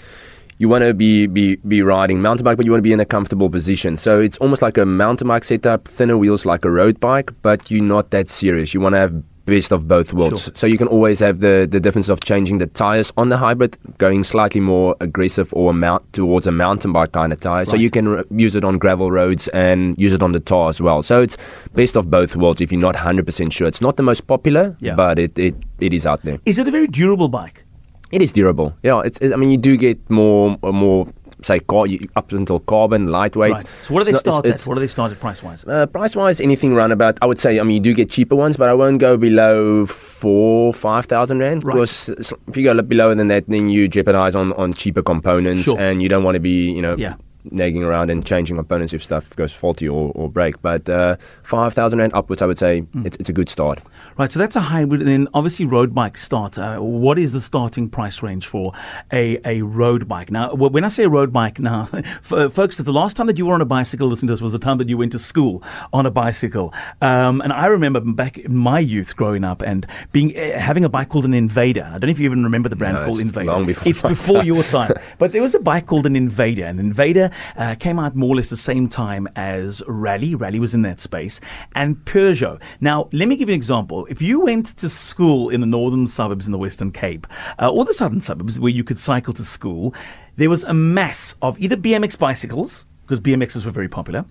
you 0.60 0.68
want 0.68 0.84
to 0.84 0.94
be, 0.94 1.26
be 1.26 1.56
be 1.56 1.81
riding 1.81 2.22
mountain 2.22 2.44
bike, 2.44 2.58
but 2.58 2.66
you 2.66 2.72
want 2.74 2.80
to 2.80 2.84
be 2.84 2.92
in 2.92 3.00
a 3.00 3.06
comfortable 3.06 3.50
position. 3.50 3.96
So 3.96 4.20
it's 4.20 4.38
almost 4.40 4.62
like 4.62 4.78
a 4.78 4.86
mountain 4.86 5.30
bike 5.30 5.46
setup, 5.46 5.88
thinner 5.88 6.18
wheels 6.18 6.46
like 6.46 6.66
a 6.66 6.70
road 6.70 7.00
bike, 7.00 7.31
but 7.42 7.72
you're 7.72 7.81
not 7.81 8.12
that 8.12 8.28
serious. 8.28 8.74
You 8.74 8.81
want 8.81 8.94
to 8.94 9.00
have 9.00 9.29
best 9.50 9.72
of 9.72 9.88
both 9.88 10.13
worlds. 10.13 10.46
Sure. 10.46 10.54
So 10.56 10.68
you 10.68 10.78
can 10.78 10.88
always 10.88 11.19
have 11.19 11.40
the, 11.40 11.68
the 11.69 11.80
difference 11.80 12.10
of 12.10 12.22
changing 12.22 12.60
the 12.60 12.68
tires 12.68 13.12
on 13.18 13.30
the 13.30 13.38
hybrid, 13.38 13.78
going 13.98 14.24
slightly 14.24 14.62
more 14.62 14.96
aggressive 15.00 15.54
or 15.54 15.74
mount 15.74 16.12
towards 16.13 16.48
a 16.48 16.51
mountain 16.51 16.94
bike 16.94 17.12
kind 17.12 17.34
of 17.34 17.40
tire. 17.40 17.60
Right. 17.60 17.68
So 17.68 17.75
you 17.75 17.90
can 17.90 18.07
r- 18.07 18.25
use 18.31 18.56
it 18.56 18.63
on 18.63 18.78
gravel 18.78 19.12
roads 19.12 19.48
and 19.50 19.98
use 19.98 20.13
it 20.13 20.24
on 20.24 20.31
the 20.31 20.40
tar 20.40 20.69
as 20.69 20.81
well. 20.81 21.01
So 21.01 21.22
it's 21.22 21.38
best 21.69 21.96
of 21.96 22.10
both 22.10 22.36
worlds 22.36 22.62
if 22.62 22.72
you're 22.72 22.81
not 22.81 22.96
100% 22.96 23.51
sure. 23.51 23.68
It's 23.68 23.81
not 23.81 23.98
the 23.98 24.04
most 24.04 24.28
popular, 24.28 24.75
yeah. 24.80 24.96
but 24.96 25.19
it, 25.19 25.38
it, 25.38 25.56
it 25.80 25.94
is 25.94 26.06
out 26.06 26.22
there. 26.24 26.40
Is 26.45 26.57
it 26.57 26.68
a 26.68 26.72
very 26.72 26.88
durable 26.88 27.30
bike? 27.30 27.66
It 28.12 28.22
is 28.24 28.31
durable. 28.31 28.75
Yeah, 28.81 29.02
it's. 29.02 29.19
It, 29.19 29.34
I 29.34 29.36
mean, 29.36 29.52
you 29.52 29.57
do 29.57 29.78
get 29.78 30.10
more 30.10 30.57
more 30.63 31.07
say 31.42 31.60
car, 31.60 31.88
up 32.16 32.32
until 32.32 32.60
carbon, 32.60 33.08
lightweight. 33.08 33.54
Right. 33.54 33.68
So 33.68 33.94
what 33.94 34.06
do 34.06 34.12
they 34.12 34.18
start 34.18 34.48
at? 34.48 34.62
what 34.64 34.76
do 34.76 34.80
they 34.80 34.88
start 34.88 35.12
at 35.12 35.20
price 35.20 35.44
wise? 35.44 35.66
Uh, 35.66 35.86
price 35.88 36.16
wise, 36.16 36.42
anything 36.42 36.74
around 36.74 36.92
about. 36.92 37.18
I 37.22 37.26
would 37.26 37.40
say. 37.40 37.60
I 37.60 37.64
mean, 37.64 37.76
you 37.76 37.80
do 37.80 37.94
get 37.94 38.10
cheaper 38.10 38.36
ones, 38.36 38.58
but 38.58 38.70
I 38.70 38.74
won't 38.74 39.00
go 39.00 39.18
below 39.18 39.86
four, 39.86 40.74
five 40.74 41.06
thousand 41.06 41.40
rand. 41.40 41.64
Right. 41.64 41.74
Because 41.74 42.10
if 42.48 42.58
you 42.58 42.64
go 42.64 42.72
a 42.72 42.76
little 42.76 42.88
below 42.88 43.14
than 43.14 43.28
that, 43.28 43.48
then 43.48 43.70
you 43.70 43.88
jeopardize 43.88 44.36
on 44.36 44.54
on 44.54 44.74
cheaper 44.74 45.02
components, 45.02 45.64
sure. 45.64 45.80
and 45.80 46.02
you 46.02 46.10
don't 46.10 46.24
want 46.24 46.36
to 46.36 46.42
be, 46.42 46.72
you 46.72 46.82
know. 46.82 46.96
Yeah 46.98 47.16
nagging 47.51 47.84
around 47.84 48.10
and 48.10 48.25
changing 48.25 48.56
components 48.56 48.94
if 48.94 49.04
stuff 49.04 49.36
goes 49.36 49.54
faulty 49.54 49.88
or, 49.88 50.12
or 50.16 50.30
break. 50.30 50.62
But 50.62 50.90
uh, 50.90 51.18
5,000 51.44 52.00
Rand 52.00 52.13
upwards, 52.13 52.42
I 52.42 52.46
would 52.46 52.57
say 52.57 52.81
mm. 52.81 53.06
it's, 53.06 53.18
it's 53.18 53.30
a 53.30 53.34
good 53.34 53.50
start. 53.50 53.84
Right, 54.18 54.31
so 54.31 54.40
that's 54.40 54.56
a 54.56 54.62
hybrid. 54.62 55.01
And 55.01 55.10
then 55.10 55.28
obviously, 55.34 55.66
road 55.66 55.94
bike 55.94 56.18
start. 56.18 56.57
Uh, 56.57 56.80
what 56.80 57.18
is 57.19 57.34
the 57.34 57.42
starting 57.42 57.90
price 57.90 58.22
range 58.22 58.48
for 58.48 58.74
a, 59.12 59.40
a 59.46 59.62
road 59.62 60.07
bike? 60.07 60.31
Now, 60.31 60.54
when 60.54 60.84
I 60.84 60.90
say 60.90 61.04
a 61.04 61.10
road 61.10 61.31
bike, 61.34 61.60
now, 61.60 61.86
folks, 61.86 62.78
the 62.78 62.92
last 62.92 63.18
time 63.18 63.28
that 63.28 63.38
you 63.38 63.46
were 63.46 63.54
on 63.54 63.62
a 63.62 63.66
bicycle 63.66 64.07
listening 64.07 64.28
to 64.28 64.34
this 64.34 64.42
was 64.42 64.52
the 64.52 64.60
time 64.60 64.78
that 64.78 64.90
you 64.90 64.98
went 64.98 65.12
to 65.13 65.19
school 65.19 65.63
on 65.94 66.06
a 66.06 66.12
bicycle. 66.12 66.74
Um, 67.02 67.42
and 67.42 67.54
I 67.54 67.68
remember 67.68 68.00
back 68.00 68.38
in 68.38 68.56
my 68.56 68.80
youth 68.80 69.16
growing 69.16 69.44
up 69.44 69.62
and 69.62 69.86
being 70.12 70.38
uh, 70.38 70.60
having 70.60 70.84
a 70.84 70.90
bike 70.90 71.10
called 71.10 71.25
an 71.25 71.34
Invader. 71.34 71.84
I 71.84 71.92
don't 71.92 72.04
know 72.04 72.10
if 72.10 72.19
you 72.19 72.25
even 72.25 72.44
remember 72.44 72.69
the 72.69 72.75
brand 72.75 72.95
no, 72.95 73.06
called 73.06 73.19
Invader. 73.19 73.52
Long 73.52 73.66
before 73.66 73.88
it's 73.88 74.02
before 74.16 74.38
time. 74.38 74.45
your 74.45 74.63
time. 74.63 74.94
But 75.18 75.31
there 75.31 75.42
was 75.42 75.56
a 75.56 75.60
bike 75.60 75.86
called 75.88 76.06
an 76.06 76.16
Invader. 76.16 76.66
An 76.66 76.80
Invader 76.80 77.31
uh, 77.58 77.76
came 77.80 78.00
out 78.00 78.16
more 78.16 78.30
or 78.30 78.36
less 78.38 78.50
the 78.50 78.58
same 78.58 78.88
time 78.90 79.28
as 79.36 79.82
Rally. 79.88 80.36
Rally 80.36 80.60
was 80.60 80.74
in 80.74 80.82
that 80.84 81.02
space, 81.02 81.42
and 81.76 81.98
Peugeot. 82.06 82.62
Now, 82.82 83.10
let 83.12 83.28
me 83.28 83.36
give 83.36 83.50
you 83.50 83.54
an 83.54 83.58
example. 83.58 84.06
If 84.08 84.22
you 84.22 84.42
went 84.42 84.68
to 84.78 84.90
school 84.90 85.50
in 85.50 85.62
the 85.62 85.68
northern 85.68 86.08
suburbs 86.08 86.46
in 86.46 86.52
the 86.52 86.58
Western 86.58 86.92
Cape, 86.92 87.28
uh, 87.60 87.72
or 87.72 87.86
the 87.86 87.94
southern 87.94 88.22
suburbs 88.22 88.60
where 88.60 88.72
you 88.72 88.84
could 88.84 89.00
cycle 89.00 89.34
to 89.34 89.44
school, 89.44 89.94
there 90.36 90.50
was 90.50 90.64
a 90.64 90.74
mass 90.74 91.36
of 91.42 91.60
either 91.60 91.76
BMX 91.76 92.18
bicycles 92.18 92.86
because 93.04 93.20
BMXs 93.20 93.66
were 93.66 93.72
very 93.72 93.90
popular. 93.90 94.24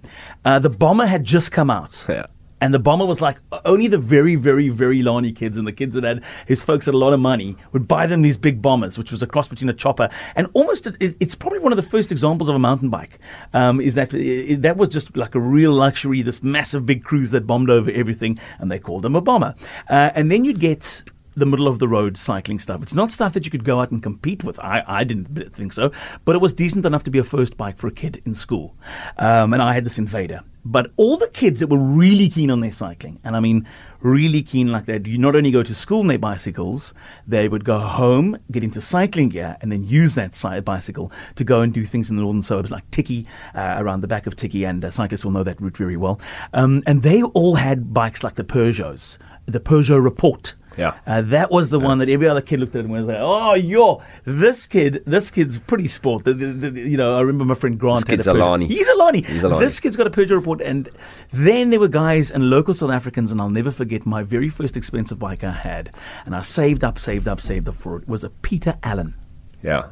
Uh, 0.45 0.59
the 0.61 0.71
Bomber 0.71 1.07
had 1.07 1.25
just 1.25 1.51
come 1.51 1.69
out. 1.69 2.07
Yeah. 2.09 2.27
And 2.61 2.75
the 2.75 2.79
bomber 2.79 3.07
was 3.07 3.21
like, 3.21 3.39
only 3.65 3.87
the 3.87 3.99
very, 3.99 4.35
very, 4.35 4.69
very 4.69 5.03
lonely 5.03 5.33
kids 5.33 5.59
and 5.59 5.67
the 5.67 5.73
kids 5.73 5.95
that 5.95 6.05
had 6.05 6.25
his 6.47 6.63
folks 6.63 6.87
had 6.87 6.95
a 6.95 6.99
lot 6.99 7.13
of 7.13 7.21
money 7.21 7.57
would 7.73 7.87
buy 7.87 8.07
them 8.07 8.23
these 8.23 8.37
big 8.37 8.61
bombers, 8.61 8.99
which 8.99 9.13
was 9.13 9.23
a 9.23 9.27
cross 9.27 9.49
between 9.49 9.69
a 9.69 9.75
chopper 9.75 10.09
and 10.35 10.49
almost. 10.55 10.87
A, 10.87 10.97
it's 11.01 11.35
probably 11.35 11.61
one 11.61 11.73
of 11.73 11.77
the 11.77 11.83
first 11.83 12.11
examples 12.11 12.49
of 12.49 12.57
a 12.57 12.59
mountain 12.59 12.91
bike. 12.91 13.19
Um, 13.53 13.81
is 13.81 13.95
that 13.95 14.13
it, 14.13 14.63
that 14.63 14.77
was 14.77 14.89
just 14.89 15.17
like 15.17 15.35
a 15.35 15.41
real 15.41 15.73
luxury, 15.73 16.23
this 16.23 16.43
massive 16.43 16.85
big 16.85 17.05
cruise 17.05 17.31
that 17.31 17.47
bombed 17.47 17.71
over 17.71 17.91
everything, 17.91 18.39
and 18.59 18.71
they 18.71 18.79
called 18.79 19.03
them 19.03 19.15
a 19.15 19.21
bomber. 19.21 19.55
Uh, 19.89 20.11
and 20.15 20.31
then 20.31 20.45
you'd 20.45 20.61
get 20.61 21.03
the 21.39 21.47
middle 21.47 21.69
of 21.69 21.79
the 21.79 21.89
road 21.89 22.17
cycling 22.17 22.59
stuff. 22.59 22.83
It's 22.83 22.95
not 22.95 23.13
stuff 23.13 23.33
that 23.35 23.45
you 23.45 23.51
could 23.51 23.65
go 23.65 23.81
out 23.81 23.91
and 23.91 24.03
compete 24.03 24.43
with. 24.43 24.59
I, 24.59 24.83
I 24.87 25.05
didn't 25.05 25.55
think 25.55 25.73
so, 25.73 25.93
but 26.25 26.35
it 26.35 26.41
was 26.41 26.53
decent 26.53 26.85
enough 26.85 27.05
to 27.05 27.11
be 27.11 27.19
a 27.19 27.25
first 27.25 27.57
bike 27.57 27.79
for 27.79 27.87
a 27.87 27.93
kid 27.93 28.21
in 28.25 28.35
school. 28.35 28.75
Um, 29.17 29.53
and 29.53 29.63
I 29.63 29.73
had 29.73 29.85
this 29.85 29.99
Invader. 29.99 30.43
But 30.71 30.93
all 30.99 31.17
the 31.17 31.29
kids 31.29 31.61
that 31.61 31.69
were 31.69 31.79
really 31.79 32.29
keen 32.29 32.51
on 32.51 32.61
their 32.61 32.73
cycling, 32.73 33.19
and 33.25 33.35
I 33.35 33.41
mean 33.41 33.67
really 34.03 34.43
keen 34.43 34.69
like 34.69 34.85
that, 34.85 35.07
you 35.07 35.17
not 35.17 35.35
only 35.35 35.51
go 35.51 35.63
to 35.63 35.75
school 35.75 36.01
on 36.01 36.09
their 36.09 36.19
bicycles, 36.19 36.93
they 37.27 37.49
would 37.49 37.65
go 37.65 37.79
home, 37.79 38.37
get 38.51 38.63
into 38.63 38.79
cycling 38.79 39.31
gear, 39.31 39.57
and 39.63 39.73
then 39.73 39.83
use 39.83 40.15
that 40.15 40.35
side 40.35 40.67
bicycle 40.67 41.11
to 41.37 41.43
go 41.43 41.63
and 41.63 41.73
do 41.73 41.85
things 41.85 42.11
in 42.11 42.17
the 42.17 42.23
northern 42.23 42.43
suburbs 42.43 42.71
like 42.71 42.89
Tikkie, 42.91 43.25
uh, 43.55 43.77
around 43.79 44.03
the 44.03 44.09
back 44.09 44.27
of 44.27 44.37
Tikkie, 44.37 44.69
and 44.69 44.85
uh, 44.85 44.91
cyclists 44.91 45.25
will 45.25 45.33
know 45.33 45.43
that 45.43 45.59
route 45.59 45.79
very 45.79 45.97
well. 45.97 46.21
Um, 46.53 46.83
and 46.87 47.01
they 47.01 47.23
all 47.23 47.55
had 47.55 47.95
bikes 47.95 48.23
like 48.23 48.35
the 48.35 48.45
Peugeots, 48.45 49.17
the 49.47 49.61
Peugeot 49.61 50.05
Report. 50.05 50.55
Yeah. 50.79 50.95
Uh, 51.07 51.23
that 51.23 51.51
was 51.51 51.71
the 51.71 51.81
yeah. 51.81 51.87
one 51.87 51.99
that 51.99 52.09
every 52.09 52.29
other 52.29 52.41
kid 52.41 52.61
looked 52.61 52.77
at 52.77 52.85
and 52.85 52.93
was 52.93 53.05
like, 53.05 53.19
"Oh, 53.21 53.55
yo, 53.55 54.01
this 54.25 54.67
kid, 54.67 55.03
this 55.05 55.31
kid's 55.31 55.59
pretty 55.59 55.89
sport." 55.89 56.25
The, 56.25 56.33
the, 56.33 56.71
the, 56.71 56.81
you 56.81 56.97
know, 56.97 57.19
I 57.19 57.21
remember 57.21 57.45
my 57.47 57.55
friend 57.55 57.79
Grant. 57.79 57.99
This 57.99 58.05
kid's 58.05 58.27
a 58.29 58.33
Lani. 58.35 58.67
He's 58.67 58.89
a 58.89 58.95
Lani. 58.95 59.23
He's 59.23 59.43
a 59.43 59.49
Lani. 59.49 59.65
This 59.65 59.81
kid's 59.81 59.97
got 59.97 60.07
a 60.07 60.11
Peugeot 60.11 60.37
report, 60.37 60.61
and 60.61 60.89
then 61.33 61.71
there 61.71 61.81
were 61.81 61.89
guys 61.89 62.31
and 62.31 62.49
local 62.49 62.75
South 62.75 62.91
Africans, 62.93 63.33
and 63.33 63.41
I'll 63.41 63.51
never 63.51 63.73
forget 63.73 64.07
my 64.07 64.23
very 64.23 64.49
first 64.49 64.77
expensive 64.77 65.19
bike 65.19 65.43
I 65.43 65.51
had, 65.51 65.93
and 66.25 66.35
I 66.37 66.43
saved 66.43 66.85
up, 66.85 66.99
saved 67.01 67.27
up, 67.27 67.41
saved 67.41 67.69
up 67.69 67.75
for 67.75 67.97
it. 67.97 68.09
Was 68.09 68.23
a 68.23 68.31
Peter 68.31 68.79
Allen. 68.85 69.15
Yeah. 69.63 69.89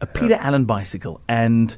A 0.00 0.06
Peter 0.06 0.30
yeah. 0.30 0.46
Allen 0.46 0.64
bicycle, 0.64 1.20
and 1.28 1.76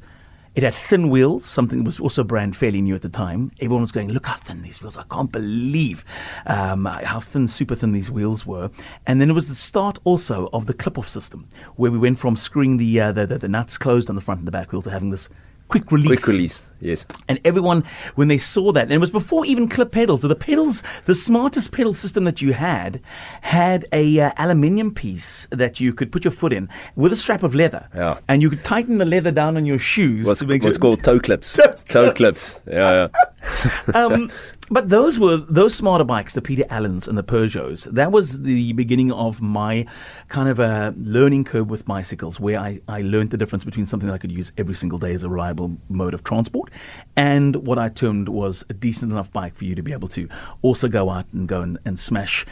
It 0.55 0.63
had 0.63 0.75
thin 0.75 1.09
wheels, 1.09 1.47
something 1.47 1.79
that 1.79 1.85
was 1.85 1.99
also 1.99 2.23
brand 2.23 2.57
fairly 2.57 2.83
new 2.83 2.95
at 2.95 3.01
the 3.01 3.09
time. 3.09 3.53
Everyone 3.59 3.81
was 3.81 3.93
going, 3.93 4.11
"Look 4.11 4.27
how 4.27 4.37
thin 4.37 4.63
these 4.63 4.83
wheels! 4.83 4.99
I 4.99 5.05
can't 5.05 5.33
believe 5.33 6.05
um, 6.45 6.85
how 6.85 7.21
thin, 7.21 7.49
super 7.49 7.75
thin 7.75 7.93
these 7.93 8.11
wheels 8.11 8.45
were." 8.47 8.71
And 9.07 9.19
then 9.19 9.31
it 9.31 9.35
was 9.35 9.49
the 9.49 9.55
start 9.55 9.99
also 10.05 10.51
of 10.53 10.67
the 10.67 10.75
clip-off 10.75 11.09
system, 11.09 11.49
where 11.77 11.91
we 11.91 11.99
went 11.99 12.19
from 12.19 12.37
screwing 12.37 12.77
the, 12.77 13.01
uh, 13.01 13.13
the, 13.13 13.27
the 13.27 13.39
the 13.39 13.49
nuts 13.49 13.79
closed 13.79 14.11
on 14.11 14.17
the 14.17 14.21
front 14.21 14.41
and 14.41 14.47
the 14.47 14.53
back 14.53 14.73
wheel 14.73 14.83
to 14.83 14.91
having 14.91 15.11
this 15.11 15.31
quick 15.73 15.91
release. 15.91 16.09
Quick 16.09 16.27
release, 16.27 16.71
yes. 16.81 17.07
And 17.29 17.41
everyone, 17.45 17.85
when 18.15 18.29
they 18.29 18.39
saw 18.39 18.73
that, 18.73 18.83
and 18.83 18.93
it 18.93 18.99
was 18.99 19.11
before 19.11 19.47
even 19.47 19.69
clip 19.69 19.91
pedals. 19.91 20.21
So 20.21 20.29
the 20.29 20.37
pedals, 20.37 20.83
the 21.07 21.15
smartest 21.15 21.73
pedal 21.73 21.95
system 21.95 22.25
that 22.25 22.43
you 22.43 22.53
had, 22.53 23.01
had 23.41 23.87
a 23.91 24.21
uh, 24.21 24.33
aluminium 24.37 24.93
piece 24.93 25.49
that 25.51 25.81
you 25.81 25.95
could 25.95 26.13
put 26.13 26.25
your 26.25 26.33
foot 26.33 26.53
in 26.53 26.69
with 26.95 27.13
a 27.13 27.17
strap 27.17 27.43
of 27.43 27.55
leather. 27.55 27.89
Yeah. 27.95 28.19
And 28.29 28.43
you 28.43 28.51
could 28.51 28.65
tighten 28.65 28.99
the 28.99 29.07
leather 29.07 29.33
down 29.33 29.57
on 29.57 29.65
your 29.65 29.79
shoes 29.79 30.27
What's, 30.27 30.41
to 30.41 30.47
make 30.47 30.63
what's 30.63 30.77
sure. 30.77 30.83
called 30.83 31.03
toe 31.03 31.19
clips. 31.19 31.53
Toe 31.57 31.73
toe 31.89 32.13
clips. 32.13 32.61
Yeah, 32.67 33.09
yeah. 33.09 33.95
um, 33.95 34.31
but 34.73 34.89
those 34.89 35.21
were 35.21 35.37
those 35.37 35.75
smarter 35.75 36.05
bikes, 36.05 36.35
the 36.35 36.43
Peter 36.43 36.65
Allens 36.71 37.07
and 37.07 37.19
the 37.19 37.23
Peugeots. 37.23 37.85
That 37.85 38.11
was 38.11 38.43
the 38.43 38.73
beginning 38.73 39.13
of 39.13 39.43
my 39.43 39.87
kind 40.29 40.49
of 40.49 40.59
a 40.59 40.95
learning 40.97 41.45
curve 41.45 41.69
with 41.69 41.85
bicycles, 41.85 42.41
where 42.41 42.59
I, 42.59 42.81
I 42.89 43.03
learned 43.03 43.31
the 43.31 43.37
difference 43.37 43.65
between 43.65 43.87
something 43.87 44.07
that 44.07 44.15
I 44.15 44.19
could 44.19 44.33
use 44.33 44.51
every 44.57 44.75
single 44.75 44.99
day 44.99 45.13
as 45.13 45.23
a 45.23 45.29
reliable 45.29 45.77
mode 45.89 46.15
of 46.15 46.25
transport, 46.25 46.71
and 47.17 47.55
what 47.67 47.79
I 47.79 47.91
termed 47.91 48.29
was 48.29 48.65
a 48.71 48.75
decent 48.75 49.13
enough 49.13 49.31
bike 49.31 49.55
for 49.55 49.67
you 49.67 49.75
to 49.75 49.83
be 49.83 49.93
able 49.93 50.09
to 50.09 50.29
also 50.63 50.89
go 50.89 51.11
out 51.11 51.27
and 51.33 51.47
go 51.47 51.61
and, 51.61 51.79
and 51.85 51.99
smash 51.99 52.47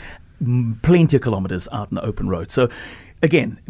plenty 0.82 1.16
of 1.16 1.22
kilometers 1.22 1.68
out 1.72 1.90
in 1.90 1.94
the 1.94 2.04
open 2.04 2.28
road. 2.28 2.50
So, 2.50 2.68
again. 3.22 3.60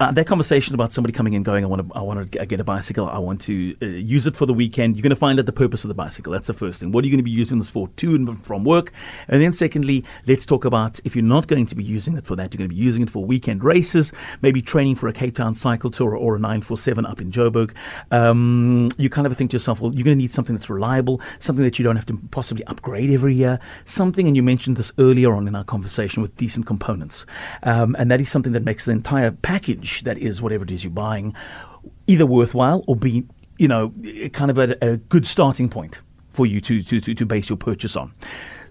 Uh, 0.00 0.10
that 0.12 0.26
conversation 0.26 0.74
about 0.74 0.92
somebody 0.92 1.12
coming 1.12 1.34
in 1.34 1.42
going, 1.42 1.62
I 1.62 1.66
want 1.66 1.86
to, 1.86 1.94
I 1.94 2.00
want 2.00 2.32
to 2.32 2.46
get 2.46 2.58
a 2.58 2.64
bicycle. 2.64 3.08
I 3.08 3.18
want 3.18 3.40
to 3.42 3.76
uh, 3.82 3.86
use 3.86 4.26
it 4.26 4.34
for 4.34 4.46
the 4.46 4.54
weekend. 4.54 4.96
You're 4.96 5.02
going 5.02 5.10
to 5.10 5.16
find 5.16 5.38
out 5.38 5.46
the 5.46 5.52
purpose 5.52 5.84
of 5.84 5.88
the 5.88 5.94
bicycle. 5.94 6.32
That's 6.32 6.46
the 6.46 6.54
first 6.54 6.80
thing. 6.80 6.90
What 6.90 7.04
are 7.04 7.06
you 7.06 7.12
going 7.12 7.18
to 7.18 7.24
be 7.24 7.30
using 7.30 7.58
this 7.58 7.68
for 7.68 7.88
to 7.88 8.14
and 8.14 8.44
from 8.44 8.64
work? 8.64 8.92
And 9.28 9.42
then 9.42 9.52
secondly, 9.52 10.04
let's 10.26 10.46
talk 10.46 10.64
about 10.64 11.00
if 11.04 11.14
you're 11.14 11.24
not 11.24 11.48
going 11.48 11.66
to 11.66 11.74
be 11.74 11.84
using 11.84 12.16
it 12.16 12.24
for 12.24 12.34
that, 12.36 12.52
you're 12.52 12.58
going 12.58 12.70
to 12.70 12.74
be 12.74 12.80
using 12.80 13.02
it 13.02 13.10
for 13.10 13.24
weekend 13.24 13.62
races, 13.62 14.12
maybe 14.40 14.62
training 14.62 14.96
for 14.96 15.06
a 15.06 15.12
Cape 15.12 15.34
Town 15.34 15.54
cycle 15.54 15.90
tour 15.90 16.16
or 16.16 16.36
a 16.36 16.38
947 16.38 17.04
up 17.04 17.20
in 17.20 17.30
Joburg. 17.30 17.72
Um, 18.10 18.88
you 18.96 19.10
kind 19.10 19.26
of 19.26 19.36
think 19.36 19.50
to 19.50 19.54
yourself, 19.56 19.80
well, 19.80 19.94
you're 19.94 20.04
going 20.04 20.16
to 20.16 20.22
need 20.22 20.32
something 20.32 20.56
that's 20.56 20.70
reliable, 20.70 21.20
something 21.40 21.64
that 21.64 21.78
you 21.78 21.84
don't 21.84 21.96
have 21.96 22.06
to 22.06 22.18
possibly 22.30 22.64
upgrade 22.64 23.10
every 23.10 23.34
year, 23.34 23.60
something, 23.84 24.26
and 24.26 24.34
you 24.34 24.42
mentioned 24.42 24.78
this 24.78 24.92
earlier 24.98 25.34
on 25.34 25.46
in 25.46 25.54
our 25.54 25.64
conversation 25.64 26.22
with 26.22 26.36
decent 26.36 26.64
components. 26.64 27.26
Um, 27.64 27.94
and 27.98 28.10
that 28.10 28.20
is 28.20 28.30
something 28.30 28.52
that 28.52 28.64
makes 28.64 28.86
the 28.86 28.92
entire 28.92 29.30
package 29.30 29.57
that 29.66 30.16
is 30.18 30.40
whatever 30.42 30.64
it 30.64 30.70
is 30.70 30.84
you're 30.84 30.90
buying 30.90 31.34
either 32.06 32.26
worthwhile 32.26 32.82
or 32.86 32.96
be, 32.96 33.24
you 33.58 33.68
know, 33.68 33.92
kind 34.32 34.50
of 34.50 34.58
a, 34.58 34.76
a 34.82 34.96
good 34.96 35.26
starting 35.26 35.68
point 35.68 36.00
for 36.30 36.46
you 36.46 36.60
to, 36.60 36.82
to, 36.82 37.00
to, 37.00 37.14
to 37.14 37.26
base 37.26 37.48
your 37.48 37.56
purchase 37.56 37.96
on. 37.96 38.12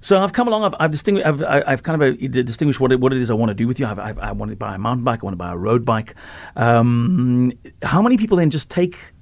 So 0.01 0.19
I've 0.19 0.33
come 0.33 0.47
along. 0.47 0.63
I've, 0.63 0.75
I've 0.79 0.91
distinguished. 0.91 1.27
I've, 1.27 1.43
I've 1.43 1.83
kind 1.83 2.01
of 2.01 2.13
uh, 2.13 2.27
distinguished 2.43 2.79
what 2.79 2.91
it, 2.91 2.99
what 2.99 3.13
it 3.13 3.19
is 3.19 3.31
I 3.31 3.33
want 3.33 3.49
to 3.49 3.55
do 3.55 3.67
with 3.67 3.79
you. 3.79 3.85
I've, 3.85 3.99
I've, 3.99 4.19
I 4.19 4.31
want 4.31 4.51
to 4.51 4.55
buy 4.55 4.75
a 4.75 4.77
mountain 4.77 5.03
bike. 5.03 5.23
I 5.23 5.25
want 5.25 5.33
to 5.33 5.37
buy 5.37 5.51
a 5.51 5.57
road 5.57 5.85
bike. 5.85 6.15
Um, 6.55 7.51
how 7.81 8.01
many 8.01 8.17
people 8.17 8.37
then 8.37 8.49
just 8.49 8.69
take 8.69 9.13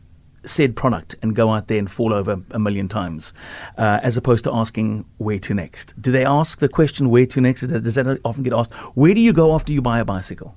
said 0.43 0.75
product 0.75 1.15
and 1.23 1.35
go 1.35 1.51
out 1.51 1.69
there 1.69 1.79
and 1.79 1.89
fall 1.89 2.13
over 2.13 2.39
a 2.51 2.59
million 2.59 2.87
times, 2.87 3.33
uh, 3.77 3.99
as 4.03 4.15
opposed 4.15 4.43
to 4.43 4.53
asking 4.53 5.05
where 5.17 5.39
to 5.39 5.53
next? 5.53 5.99
Do 5.99 6.11
they 6.11 6.25
ask 6.25 6.59
the 6.59 6.69
question 6.69 7.09
where 7.09 7.25
to 7.25 7.41
next? 7.41 7.61
Does 7.61 7.95
that 7.95 8.19
often 8.23 8.43
get 8.43 8.53
asked? 8.53 8.73
Where 8.95 9.13
do 9.13 9.21
you 9.21 9.33
go 9.33 9.55
after 9.55 9.71
you 9.71 9.81
buy 9.81 9.99
a 9.99 10.05
bicycle? 10.05 10.55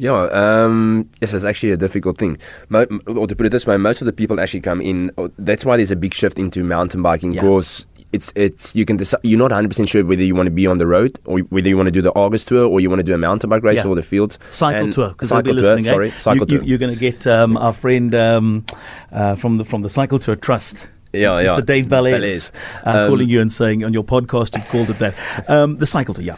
Yeah, 0.00 0.28
um, 0.32 1.10
yes, 1.20 1.34
it's 1.34 1.44
actually 1.44 1.72
a 1.72 1.76
difficult 1.76 2.16
thing. 2.16 2.38
Mo- 2.70 2.86
or 3.06 3.26
to 3.26 3.36
put 3.36 3.44
it 3.44 3.50
this 3.50 3.66
way, 3.66 3.76
most 3.76 4.00
of 4.00 4.06
the 4.06 4.12
people 4.14 4.40
actually 4.40 4.62
come 4.62 4.80
in. 4.80 5.10
That's 5.38 5.62
why 5.66 5.76
there's 5.76 5.90
a 5.90 5.96
big 5.96 6.14
shift 6.14 6.38
into 6.38 6.64
mountain 6.64 7.02
biking 7.02 7.32
Yeah. 7.32 7.42
because 7.42 7.86
it's 8.12 8.32
it's 8.34 8.74
you 8.74 8.86
can 8.86 8.96
decide. 8.96 9.20
You're 9.22 9.38
not 9.38 9.50
100 9.50 9.68
percent 9.68 9.90
sure 9.90 10.02
whether 10.04 10.22
you 10.22 10.34
want 10.34 10.46
to 10.46 10.50
be 10.50 10.66
on 10.66 10.78
the 10.78 10.86
road 10.86 11.18
or 11.26 11.40
whether 11.50 11.68
you 11.68 11.76
want 11.76 11.88
to 11.88 11.92
do 11.92 12.00
the 12.00 12.12
August 12.12 12.48
tour 12.48 12.66
or 12.66 12.80
you 12.80 12.88
want 12.88 13.00
to 13.00 13.04
do 13.04 13.12
a 13.14 13.18
mountain 13.18 13.50
bike 13.50 13.62
race 13.62 13.76
Yeah. 13.84 13.88
or 13.88 13.94
the 13.94 14.02
fields. 14.02 14.38
Cycle 14.50 14.84
And- 14.84 14.92
tour, 14.94 15.08
because 15.10 15.28
they'll 15.28 15.42
be 15.42 15.50
cycle 15.50 15.62
tour. 15.62 15.74
listening. 15.76 15.86
eh? 15.86 15.90
Sorry, 15.90 16.10
cycle 16.12 16.46
you, 16.50 16.58
tour. 16.58 16.66
You, 16.66 16.74
are 16.76 16.78
going 16.78 16.94
to 16.94 16.98
get 16.98 17.26
um, 17.26 17.58
our 17.58 17.74
friend 17.74 18.14
um, 18.14 18.64
uh, 19.12 19.34
from 19.36 19.56
the 19.56 19.66
from 19.66 19.82
the 19.82 19.90
Cycle 19.90 20.18
Tour 20.18 20.34
Trust. 20.36 20.88
Yeah, 21.12 21.40
yeah. 21.40 21.48
Mr. 21.48 21.66
Dave 21.66 21.86
Bellairs, 21.88 22.20
Bellairs. 22.20 22.52
uh, 22.86 22.90
Um, 23.02 23.08
calling 23.10 23.28
you 23.28 23.40
and 23.42 23.52
saying 23.52 23.84
on 23.84 23.92
your 23.92 24.04
podcast 24.04 24.56
you've 24.56 24.68
called 24.68 24.88
it 24.90 24.98
that. 25.00 25.14
Um, 25.50 25.76
the 25.76 25.84
cycle 25.86 26.14
tour, 26.14 26.24
yeah. 26.24 26.36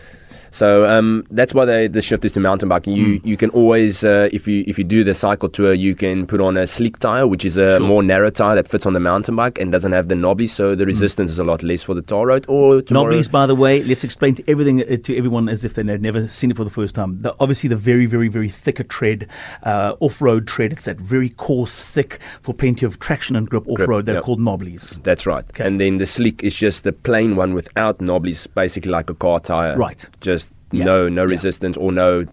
So 0.52 0.86
um, 0.86 1.26
that's 1.30 1.54
why 1.54 1.64
they, 1.64 1.86
the 1.88 2.00
shift 2.02 2.24
is 2.24 2.32
to 2.32 2.40
mountain 2.40 2.68
biking. 2.68 2.92
You 2.94 3.18
Hmm. 3.18 3.28
you 3.28 3.36
can 3.36 3.50
always 3.50 4.04
uh, 4.04 4.28
if 4.32 4.46
you 4.46 4.62
if 4.68 4.78
you 4.78 4.84
do 4.84 5.02
the 5.02 5.14
cycle 5.14 5.48
tour, 5.48 5.72
you 5.72 5.94
can 5.94 6.26
put 6.26 6.40
on 6.40 6.56
a 6.56 6.66
slick 6.66 6.98
tire, 6.98 7.26
which 7.26 7.44
is 7.44 7.56
a 7.56 7.78
Sure. 7.78 7.86
more 7.86 8.02
narrow 8.02 8.30
tire 8.30 8.54
that 8.56 8.68
fits 8.68 8.86
on 8.86 8.92
the 8.92 9.00
mountain 9.00 9.34
bike 9.34 9.58
and 9.60 9.72
doesn't 9.72 9.92
have 9.92 10.06
the 10.08 10.14
knobbies, 10.14 10.50
so 10.50 10.74
the 10.74 10.86
resistance 10.86 11.30
is 11.30 11.38
a 11.38 11.44
lot 11.44 11.62
less 11.62 11.82
for 11.82 11.94
the 11.94 12.02
tar 12.02 12.26
road. 12.26 12.44
Or 12.48 12.82
tomorrow, 12.82 13.10
Knobblies, 13.12 13.30
by 13.30 13.46
the 13.46 13.54
way, 13.54 13.82
let's 13.82 14.04
explain 14.04 14.34
to 14.34 14.44
everything 14.46 14.82
uh, 14.82 14.96
to 15.02 15.16
everyone 15.16 15.48
as 15.48 15.64
if 15.64 15.74
they've 15.74 16.00
never 16.00 16.28
seen 16.28 16.50
it 16.50 16.56
for 16.56 16.64
the 16.64 16.70
first 16.70 16.94
time. 16.94 17.22
The, 17.22 17.34
obviously, 17.40 17.68
the 17.68 17.76
very, 17.76 18.06
very, 18.06 18.28
very 18.28 18.48
thicker 18.50 18.84
tread, 18.84 19.26
uh, 19.62 19.94
off-road 20.00 20.46
tread. 20.46 20.72
It's 20.72 20.84
that 20.84 20.98
very 20.98 21.30
coarse, 21.30 21.82
thick 21.82 22.18
for 22.40 22.52
plenty 22.52 22.84
of 22.84 22.98
traction 22.98 23.36
and 23.36 23.48
grip 23.48 23.66
off-road. 23.68 24.04
They're 24.06 24.16
yep. 24.16 24.24
called 24.24 24.40
knobblies. 24.40 25.02
That's 25.02 25.26
right. 25.26 25.44
Okay. 25.50 25.64
And 25.66 25.80
then 25.80 25.98
the 25.98 26.06
slick 26.06 26.42
is 26.42 26.54
just 26.54 26.84
the 26.84 26.92
plain 26.92 27.36
one 27.36 27.54
without 27.54 27.98
knobblies, 28.00 28.46
basically 28.54 28.90
like 28.90 29.08
a 29.08 29.14
car 29.14 29.40
tire. 29.40 29.76
Right. 29.76 30.08
Just 30.20 30.41
Yeah. 30.72 30.84
no 30.84 31.08
no 31.08 31.22
Yeah. 31.22 31.28
resistance 31.28 31.76
or 31.76 31.92
no 31.92 32.24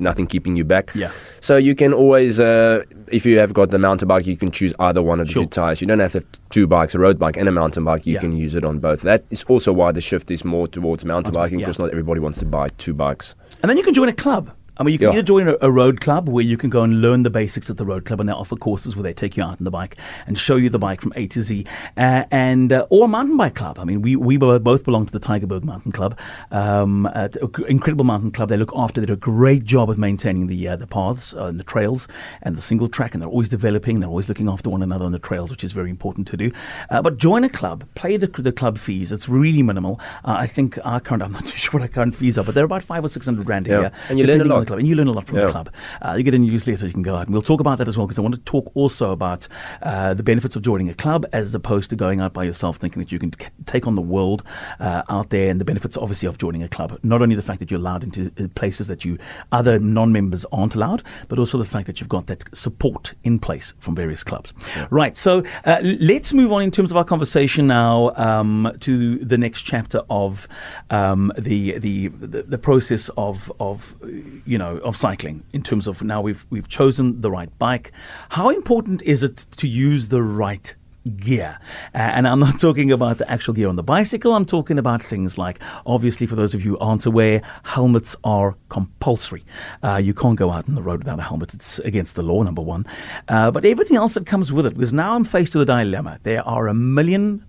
nothing 0.00 0.26
keeping 0.26 0.56
you 0.56 0.64
back. 0.64 0.90
Yeah. 0.96 1.10
So 1.40 1.56
you 1.56 1.76
can 1.76 1.92
always, 1.92 2.40
uh, 2.40 2.82
if 3.12 3.24
you 3.24 3.38
have 3.38 3.52
got 3.54 3.70
the 3.70 3.78
mountain 3.78 4.08
bike, 4.08 4.26
you 4.26 4.36
can 4.36 4.50
choose 4.50 4.74
either 4.80 5.00
one 5.00 5.20
of 5.20 5.28
the 5.28 5.32
Sure. 5.32 5.44
two 5.44 5.48
tires. 5.50 5.80
You 5.80 5.86
don't 5.86 6.00
have 6.00 6.10
to 6.12 6.18
have 6.18 6.26
two 6.50 6.66
bikes, 6.66 6.96
a 6.96 6.98
road 6.98 7.16
bike 7.16 7.36
and 7.36 7.48
a 7.48 7.52
mountain 7.52 7.84
bike. 7.84 8.04
You 8.04 8.14
Yeah. 8.14 8.20
can 8.20 8.36
use 8.36 8.56
it 8.56 8.64
on 8.64 8.80
both. 8.80 9.02
That 9.02 9.22
is 9.30 9.44
also 9.44 9.72
why 9.72 9.92
the 9.92 10.00
shift 10.00 10.32
is 10.32 10.44
more 10.44 10.66
towards 10.66 11.04
mountain 11.04 11.32
biking 11.32 11.60
yeah. 11.60 11.66
because 11.66 11.78
not 11.78 11.90
everybody 11.90 12.18
wants 12.20 12.40
to 12.40 12.44
buy 12.44 12.70
two 12.76 12.92
bikes. 12.92 13.36
And 13.62 13.70
then 13.70 13.76
you 13.76 13.84
can 13.84 13.94
join 13.94 14.08
a 14.08 14.12
club. 14.12 14.50
I 14.76 14.82
mean, 14.82 14.92
you 14.92 14.98
can 14.98 15.06
Yeah. 15.08 15.12
either 15.14 15.22
join 15.22 15.48
a, 15.48 15.56
a 15.60 15.70
road 15.70 16.00
club 16.00 16.28
where 16.28 16.44
you 16.44 16.56
can 16.56 16.68
go 16.70 16.82
and 16.82 17.00
learn 17.00 17.22
the 17.22 17.30
basics 17.30 17.70
at 17.70 17.76
the 17.76 17.84
road 17.86 18.04
club, 18.04 18.18
and 18.20 18.28
they 18.28 18.32
offer 18.32 18.56
courses 18.56 18.96
where 18.96 19.02
they 19.04 19.12
take 19.12 19.36
you 19.36 19.42
out 19.42 19.58
on 19.58 19.64
the 19.64 19.70
bike 19.70 19.96
and 20.26 20.36
show 20.38 20.56
you 20.56 20.68
the 20.68 20.78
bike 20.78 21.00
from 21.00 21.12
A 21.16 21.26
to 21.28 21.42
Z, 21.42 21.64
uh, 21.96 22.24
and 22.30 22.72
uh, 22.72 22.86
or 22.90 23.04
a 23.04 23.08
mountain 23.08 23.36
bike 23.36 23.54
club. 23.54 23.78
I 23.78 23.84
mean, 23.84 24.02
we 24.02 24.16
we 24.16 24.36
both 24.36 24.84
belong 24.84 25.06
to 25.06 25.12
the 25.12 25.20
Tygerberg 25.20 25.62
Mountain 25.64 25.92
Club, 25.92 26.18
um, 26.50 27.06
uh, 27.06 27.28
incredible 27.68 28.04
mountain 28.04 28.30
club. 28.30 28.48
They 28.48 28.56
look 28.56 28.72
after, 28.74 29.00
they 29.00 29.06
do 29.06 29.12
a 29.12 29.16
great 29.16 29.64
job 29.64 29.90
of 29.90 29.98
maintaining 29.98 30.46
the 30.48 30.68
uh, 30.68 30.76
the 30.76 30.86
paths 30.86 31.34
uh, 31.34 31.44
and 31.46 31.60
the 31.60 31.64
trails 31.64 32.08
and 32.42 32.56
the 32.56 32.62
single 32.62 32.88
track, 32.88 33.14
and 33.14 33.22
they're 33.22 33.30
always 33.30 33.48
developing. 33.48 34.00
They're 34.00 34.08
always 34.10 34.28
looking 34.28 34.48
after 34.48 34.70
one 34.70 34.82
another 34.82 35.04
on 35.04 35.12
the 35.12 35.18
trails, 35.18 35.50
which 35.50 35.62
is 35.64 35.72
very 35.72 35.90
important 35.90 36.26
to 36.28 36.36
do. 36.36 36.50
Uh, 36.90 37.00
but 37.02 37.16
join 37.16 37.44
a 37.44 37.48
club, 37.48 37.84
pay 37.94 38.16
the 38.16 38.26
the 38.26 38.52
club 38.52 38.78
fees. 38.78 39.12
It's 39.12 39.28
really 39.28 39.62
minimal. 39.62 40.00
Uh, 40.24 40.34
I 40.38 40.46
think 40.46 40.78
our 40.84 41.00
current, 41.00 41.22
I'm 41.22 41.32
not 41.32 41.46
too 41.50 41.56
sure 41.58 41.78
what 41.78 41.82
our 41.82 41.88
current 41.92 42.16
fees 42.16 42.38
are, 42.38 42.44
but 42.44 42.54
they're 42.54 42.64
about 42.64 42.82
five 42.82 43.04
or 43.04 43.08
six 43.08 43.26
hundred 43.26 43.48
rand 43.48 43.66
a 43.68 43.70
Yeah. 43.70 43.80
year. 43.80 43.92
And 44.10 44.18
you 44.18 44.26
learn 44.26 44.40
a 44.40 44.44
lot. 44.44 44.63
The 44.64 44.68
club, 44.68 44.78
and 44.78 44.88
you 44.88 44.94
learn 44.94 45.08
a 45.08 45.12
lot 45.12 45.26
from 45.26 45.38
the 45.38 45.48
club. 45.48 45.72
Uh, 46.02 46.14
you 46.16 46.22
get 46.22 46.34
a 46.34 46.38
newsletter, 46.38 46.86
you 46.86 46.92
can 46.92 47.02
go 47.02 47.16
out, 47.16 47.26
and 47.26 47.32
we'll 47.32 47.42
talk 47.42 47.60
about 47.60 47.78
that 47.78 47.88
as 47.88 47.96
well 47.96 48.06
because 48.06 48.18
I 48.18 48.22
want 48.22 48.34
to 48.34 48.40
talk 48.42 48.70
also 48.74 49.12
about 49.12 49.46
uh, 49.82 50.14
the 50.14 50.22
benefits 50.22 50.56
of 50.56 50.62
joining 50.62 50.88
a 50.88 50.94
club 50.94 51.26
as 51.32 51.54
opposed 51.54 51.90
to 51.90 51.96
going 51.96 52.20
out 52.20 52.32
by 52.32 52.44
yourself, 52.44 52.76
thinking 52.76 53.00
that 53.00 53.12
you 53.12 53.18
can 53.18 53.32
c- 53.32 53.46
take 53.66 53.86
on 53.86 53.94
the 53.94 54.02
world 54.02 54.42
uh, 54.80 55.02
out 55.08 55.30
there, 55.30 55.50
and 55.50 55.60
the 55.60 55.64
benefits 55.64 55.96
obviously 55.96 56.28
of 56.28 56.38
joining 56.38 56.62
a 56.62 56.68
club. 56.68 56.98
Not 57.02 57.22
only 57.22 57.36
the 57.36 57.42
fact 57.42 57.60
that 57.60 57.70
you're 57.70 57.80
allowed 57.80 58.04
into 58.04 58.32
uh, 58.38 58.48
places 58.54 58.88
that 58.88 59.04
you 59.04 59.18
other 59.52 59.78
non-members 59.78 60.44
aren't 60.52 60.74
allowed, 60.74 61.02
but 61.28 61.38
also 61.38 61.58
the 61.58 61.64
fact 61.64 61.86
that 61.86 62.00
you've 62.00 62.08
got 62.08 62.26
that 62.26 62.44
support 62.56 63.14
in 63.22 63.38
place 63.38 63.74
from 63.78 63.94
various 63.94 64.24
clubs. 64.24 64.52
Right. 64.90 65.16
So 65.16 65.42
uh, 65.64 65.80
let's 66.00 66.32
move 66.32 66.52
on 66.52 66.62
in 66.62 66.70
terms 66.70 66.90
of 66.90 66.96
our 66.96 67.04
conversation 67.04 67.66
now 67.66 68.12
um, 68.16 68.72
to 68.80 69.18
the 69.18 69.38
next 69.38 69.62
chapter 69.62 70.02
of 70.10 70.48
um, 70.90 71.32
the, 71.38 71.78
the 71.78 72.08
the 72.08 72.42
the 72.42 72.58
process 72.58 73.10
of 73.16 73.52
of 73.60 73.94
uh, 74.02 74.06
you 74.54 74.58
know 74.58 74.78
of 74.88 74.94
cycling 74.94 75.42
in 75.52 75.62
terms 75.62 75.88
of 75.88 76.00
now 76.04 76.20
we've 76.20 76.46
we've 76.48 76.68
chosen 76.68 77.20
the 77.22 77.30
right 77.38 77.50
bike. 77.58 77.90
How 78.28 78.50
important 78.50 79.02
is 79.02 79.24
it 79.24 79.36
to 79.60 79.66
use 79.66 80.08
the 80.08 80.22
right 80.22 80.72
gear. 81.16 81.58
Uh, 81.94 81.98
and 81.98 82.26
I'm 82.26 82.40
not 82.40 82.58
talking 82.66 82.90
about 82.90 83.18
the 83.18 83.30
actual 83.30 83.52
gear 83.52 83.68
on 83.68 83.76
the 83.76 83.82
bicycle. 83.82 84.32
I'm 84.32 84.46
talking 84.46 84.78
about 84.78 85.02
things 85.02 85.36
like, 85.36 85.60
obviously, 85.84 86.26
for 86.26 86.34
those 86.34 86.54
of 86.54 86.64
you 86.64 86.70
who 86.70 86.78
aren't 86.78 87.04
aware, 87.04 87.42
helmets 87.62 88.16
are 88.24 88.56
compulsory. 88.70 89.44
Uh, 89.82 90.00
you 90.02 90.14
can't 90.14 90.36
go 90.36 90.50
out 90.50 90.66
on 90.66 90.76
the 90.76 90.82
road 90.82 91.00
without 91.00 91.18
a 91.18 91.22
helmet. 91.22 91.52
It's 91.52 91.78
against 91.80 92.14
the 92.14 92.22
law, 92.22 92.42
number 92.42 92.62
one. 92.62 92.86
Uh, 93.28 93.50
but 93.50 93.66
everything 93.66 93.98
else 93.98 94.14
that 94.14 94.24
comes 94.24 94.50
with 94.50 94.64
it, 94.64 94.74
because 94.74 94.94
now 94.94 95.14
I'm 95.14 95.24
faced 95.24 95.54
with 95.54 95.68
a 95.68 95.72
dilemma. 95.72 96.20
There 96.22 96.46
are 96.48 96.68
a 96.68 96.74
million 96.74 97.44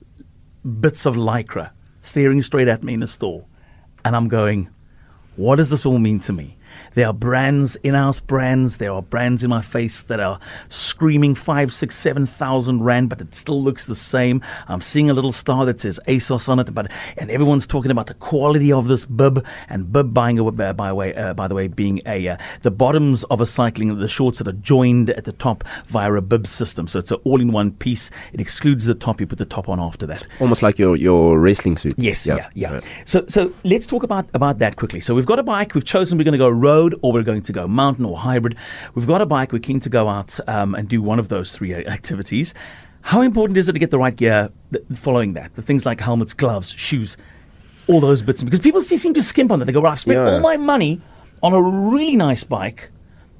bits 0.81 1.05
of 1.05 1.15
lycra 1.15 1.71
staring 2.01 2.41
straight 2.41 2.67
at 2.67 2.83
me 2.83 2.95
in 2.95 3.03
a 3.03 3.07
store. 3.07 3.45
And 4.03 4.17
I'm 4.17 4.27
going, 4.27 4.69
what 5.35 5.57
does 5.57 5.69
this 5.69 5.85
all 5.85 5.97
mean 5.97 6.19
to 6.21 6.33
me? 6.33 6.54
There 6.93 7.07
are 7.07 7.13
brands, 7.13 7.75
in-house 7.77 8.19
brands. 8.19 8.77
There 8.77 8.91
are 8.91 9.01
brands 9.01 9.43
in 9.43 9.49
my 9.49 9.61
face 9.61 10.03
that 10.03 10.19
are 10.19 10.39
screaming 10.69 11.35
five, 11.35 11.71
six, 11.71 11.95
seven 11.95 12.25
thousand 12.25 12.83
rand, 12.83 13.09
but 13.09 13.21
it 13.21 13.35
still 13.35 13.61
looks 13.61 13.85
the 13.85 13.95
same. 13.95 14.41
I'm 14.67 14.81
seeing 14.81 15.09
a 15.09 15.13
little 15.13 15.31
star 15.31 15.65
that 15.65 15.79
says 15.79 15.99
Assos 16.07 16.47
on 16.47 16.59
it, 16.59 16.73
but 16.73 16.91
and 17.17 17.29
everyone's 17.29 17.67
talking 17.67 17.91
about 17.91 18.07
the 18.07 18.13
quality 18.13 18.71
of 18.71 18.87
this 18.87 19.05
bib 19.05 19.45
and 19.69 19.91
bib 19.91 20.13
buying 20.13 20.39
uh, 20.39 20.73
by 20.73 20.91
way 20.93 21.13
uh, 21.15 21.33
by 21.33 21.47
the 21.47 21.55
way 21.55 21.67
being 21.67 22.01
a 22.05 22.27
uh, 22.27 22.37
the 22.61 22.71
bottoms 22.71 23.23
of 23.25 23.41
a 23.41 23.45
cycling 23.45 23.97
the 23.99 24.07
shorts 24.07 24.39
that 24.39 24.47
are 24.47 24.53
joined 24.53 25.09
at 25.11 25.25
the 25.25 25.31
top 25.31 25.63
via 25.87 26.13
a 26.13 26.21
bib 26.21 26.47
system. 26.47 26.87
So 26.87 26.99
it's 26.99 27.11
an 27.11 27.19
all-in-one 27.23 27.71
piece. 27.71 28.11
It 28.33 28.41
excludes 28.41 28.85
the 28.85 28.95
top. 28.95 29.19
You 29.19 29.27
put 29.27 29.37
the 29.37 29.45
top 29.45 29.69
on 29.69 29.79
after 29.79 30.05
that. 30.07 30.27
Almost 30.39 30.63
like 30.63 30.79
your 30.79 30.95
your 30.95 31.39
wrestling 31.39 31.77
suit. 31.77 31.93
Yes, 31.97 32.25
yeah, 32.25 32.49
yeah. 32.53 32.73
yeah. 32.73 32.79
So 33.05 33.25
so 33.27 33.51
let's 33.63 33.85
talk 33.85 34.03
about 34.03 34.27
about 34.33 34.59
that 34.59 34.75
quickly. 34.75 34.99
So 34.99 35.15
we've 35.15 35.25
got 35.25 35.39
a 35.39 35.43
bike. 35.43 35.73
We've 35.73 35.85
chosen 35.85 36.17
we're 36.17 36.23
going 36.23 36.33
to 36.33 36.37
go 36.37 36.49
road 36.65 36.95
or 37.01 37.13
we're 37.13 37.23
going 37.23 37.43
to 37.43 37.53
go 37.53 37.67
mountain 37.67 38.05
or 38.05 38.17
hybrid. 38.17 38.57
We've 38.93 39.07
got 39.07 39.21
a 39.21 39.25
bike. 39.25 39.53
We're 39.53 39.59
keen 39.59 39.79
to 39.81 39.89
go 39.89 40.09
out 40.09 40.39
um, 40.47 40.75
and 40.75 40.89
do 40.89 41.01
one 41.01 41.19
of 41.19 41.27
those 41.29 41.55
three 41.55 41.73
activities. 41.73 42.53
How 43.01 43.21
important 43.21 43.57
is 43.57 43.69
it 43.69 43.73
to 43.73 43.79
get 43.79 43.91
the 43.91 43.99
right 43.99 44.15
gear 44.15 44.49
following 44.95 45.33
that? 45.33 45.53
The 45.53 45.61
things 45.61 45.85
like 45.85 46.01
helmets, 46.01 46.33
gloves, 46.33 46.71
shoes, 46.71 47.17
all 47.87 47.99
those 47.99 48.21
bits. 48.23 48.43
Because 48.43 48.59
people 48.59 48.81
seem 48.81 49.13
to 49.13 49.21
skimp 49.21 49.51
on 49.51 49.59
that. 49.59 49.65
They 49.65 49.73
go, 49.73 49.81
well, 49.81 49.91
I've 49.91 49.99
spent 49.99 50.17
yeah. 50.17 50.33
all 50.33 50.39
my 50.39 50.57
money 50.57 50.99
on 51.43 51.53
a 51.53 51.61
really 51.61 52.15
nice 52.15 52.43
bike 52.43 52.89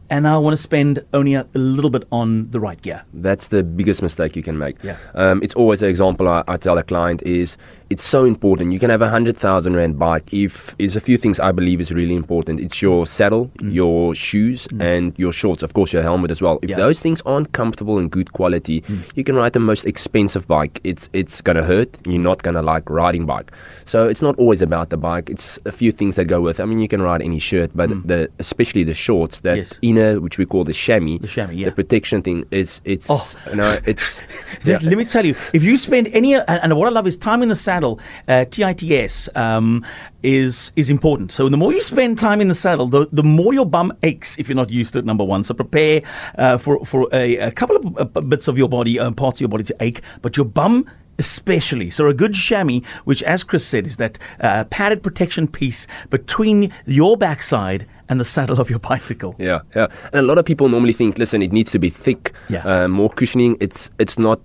and 0.10 0.28
I 0.28 0.38
want 0.38 0.54
to 0.54 0.62
spend 0.62 1.04
only 1.14 1.34
a, 1.34 1.48
a, 1.56 1.58
little 1.58 1.90
bit 1.90 2.08
on 2.12 2.50
the 2.52 2.60
right 2.60 2.82
gear. 2.82 3.04
That's 3.14 3.48
the 3.48 3.64
biggest 3.64 4.02
mistake 4.02 4.36
you 4.36 4.44
can 4.44 4.58
make. 4.58 4.82
Yeah. 4.84 4.98
Um, 5.14 5.42
it's 5.42 5.56
always 5.56 5.82
an 5.82 5.90
example 5.90 6.28
I, 6.28 6.44
I, 6.48 6.58
tell 6.58 6.78
a 6.78 6.84
client 6.84 7.24
is 7.24 7.58
it's 7.90 8.04
so 8.04 8.26
important. 8.26 8.74
You 8.74 8.80
can 8.80 8.90
have 8.90 9.02
a 9.02 9.10
hundred 9.10 9.38
thousand 9.38 9.76
rand 9.76 9.98
bike 9.98 10.34
if 10.34 10.76
there's 10.78 10.96
a 10.96 11.02
few 11.02 11.18
things 11.18 11.40
I 11.40 11.52
believe 11.52 11.82
is 11.82 11.92
really 11.92 12.16
important. 12.16 12.60
It's 12.60 12.82
your 12.82 13.06
saddle, 13.06 13.48
mm. 13.58 13.74
your 13.74 14.16
shoes, 14.16 14.68
mm. 14.68 14.82
and 14.82 15.18
your 15.18 15.32
shorts. 15.32 15.64
Of 15.64 15.74
course, 15.74 15.94
your 15.94 16.04
helmet 16.04 16.32
as 16.32 16.42
well. 16.42 16.60
If 16.62 16.72
yeah. 16.72 16.76
those 16.78 17.00
things 17.00 17.22
aren't 17.26 17.52
comfortable 17.54 17.98
and 17.98 18.12
good 18.12 18.34
quality, 18.34 18.82
mm. 18.82 19.12
you 19.16 19.24
can 19.24 19.36
ride 19.36 19.54
the 19.54 19.60
most 19.60 19.86
expensive 19.86 20.48
bike. 20.48 20.82
It's 20.84 21.10
it's 21.14 21.42
gonna 21.42 21.64
hurt. 21.64 21.98
You're 22.06 22.20
not 22.20 22.44
gonna 22.44 22.62
like 22.62 22.90
riding 22.90 23.26
bike. 23.26 23.52
So 23.86 24.08
it's 24.08 24.22
not 24.22 24.38
always 24.38 24.62
about 24.62 24.90
the 24.90 24.98
bike. 24.98 25.30
It's 25.30 25.60
a 25.66 25.72
few 25.72 25.92
things 25.92 26.16
that 26.16 26.26
go 26.26 26.42
with. 26.42 26.60
I 26.60 26.66
mean, 26.66 26.80
you 26.80 26.88
can 26.88 27.02
ride 27.02 27.22
any 27.22 27.40
shirt, 27.40 27.72
but 27.74 27.90
mm. 27.90 28.06
the 28.06 28.30
especially 28.40 28.84
the 28.84 28.94
shorts 28.94 29.40
that. 29.42 29.58
Yes 29.58 29.80
inner, 29.98 30.20
which 30.20 30.38
we 30.38 30.46
call 30.46 30.64
the 30.64 30.74
chamois, 30.74 31.18
the 31.20 31.28
chamois, 31.28 31.54
yeah. 31.54 31.70
the 31.70 31.72
protection 31.72 32.22
thing 32.22 32.46
is 32.52 32.82
it's 32.86 33.08
oh. 33.10 33.50
you 33.50 33.58
know 33.58 33.78
it's. 33.86 34.22
yeah. 34.64 34.80
Let 34.82 34.98
me 34.98 35.06
tell 35.06 35.26
you, 35.26 35.36
if 35.54 35.64
you 35.64 35.78
spend 35.78 36.08
any, 36.08 36.36
and, 36.36 36.76
what 36.78 36.88
I 36.88 36.92
love 36.92 37.08
is 37.08 37.18
time 37.18 37.42
in 37.42 37.50
the 37.50 37.56
saddle, 37.56 38.00
uh, 38.28 38.46
TITS 38.46 39.30
um, 39.36 39.86
is 40.24 40.72
is 40.76 40.90
important. 40.90 41.32
So 41.32 41.50
the 41.50 41.58
more 41.58 41.74
you 41.74 41.82
spend 41.82 42.18
time 42.18 42.42
in 42.42 42.48
the 42.48 42.56
saddle, 42.56 42.88
the, 42.88 43.08
the 43.12 43.24
more 43.24 43.54
your 43.54 43.66
bum 43.66 43.94
aches 44.04 44.38
if 44.40 44.48
you're 44.50 44.56
not 44.56 44.70
used 44.70 44.94
to 44.94 45.00
it. 45.00 45.06
Number 45.06 45.24
one, 45.24 45.44
so 45.44 45.54
prepare 45.54 46.02
uh, 46.38 46.58
for 46.58 46.86
for 46.86 47.08
a, 47.14 47.38
a 47.38 47.52
couple 47.52 47.76
of 47.78 48.18
uh, 48.18 48.22
bits 48.22 48.48
of 48.48 48.58
your 48.58 48.70
body, 48.70 49.00
um, 49.00 49.14
parts 49.14 49.38
of 49.38 49.42
your 49.42 49.50
body 49.50 49.64
to 49.64 49.76
ache, 49.80 50.02
but 50.22 50.38
your 50.38 50.46
bum 50.46 50.86
especially. 51.18 51.90
So 51.92 52.08
a 52.08 52.14
good 52.14 52.34
chamois, 52.34 52.82
which 53.06 53.24
as 53.24 53.44
Chris 53.44 53.66
said, 53.66 53.88
is 53.88 53.98
that 53.98 54.20
uh, 54.40 54.66
padded 54.66 55.04
protection 55.04 55.48
piece 55.48 55.88
between 56.10 56.72
your 56.86 57.18
backside 57.18 57.88
and 58.10 58.20
the 58.20 58.26
saddle 58.26 58.60
of 58.62 58.70
your 58.70 58.80
bicycle. 58.92 59.36
Yeah, 59.38 59.62
yeah. 59.76 59.88
And 60.14 60.16
a 60.16 60.28
lot 60.28 60.38
of 60.38 60.46
people 60.46 60.70
normally 60.70 60.94
think, 60.94 61.18
listen, 61.18 61.42
it 61.42 61.52
needs 61.52 61.72
to 61.72 61.80
be 61.80 61.90
thick, 61.90 62.34
yeah. 62.50 62.84
uh, 62.84 62.88
more 62.88 63.10
cushioning. 63.10 63.58
It's 63.60 63.92
it's 64.00 64.20
not 64.20 64.40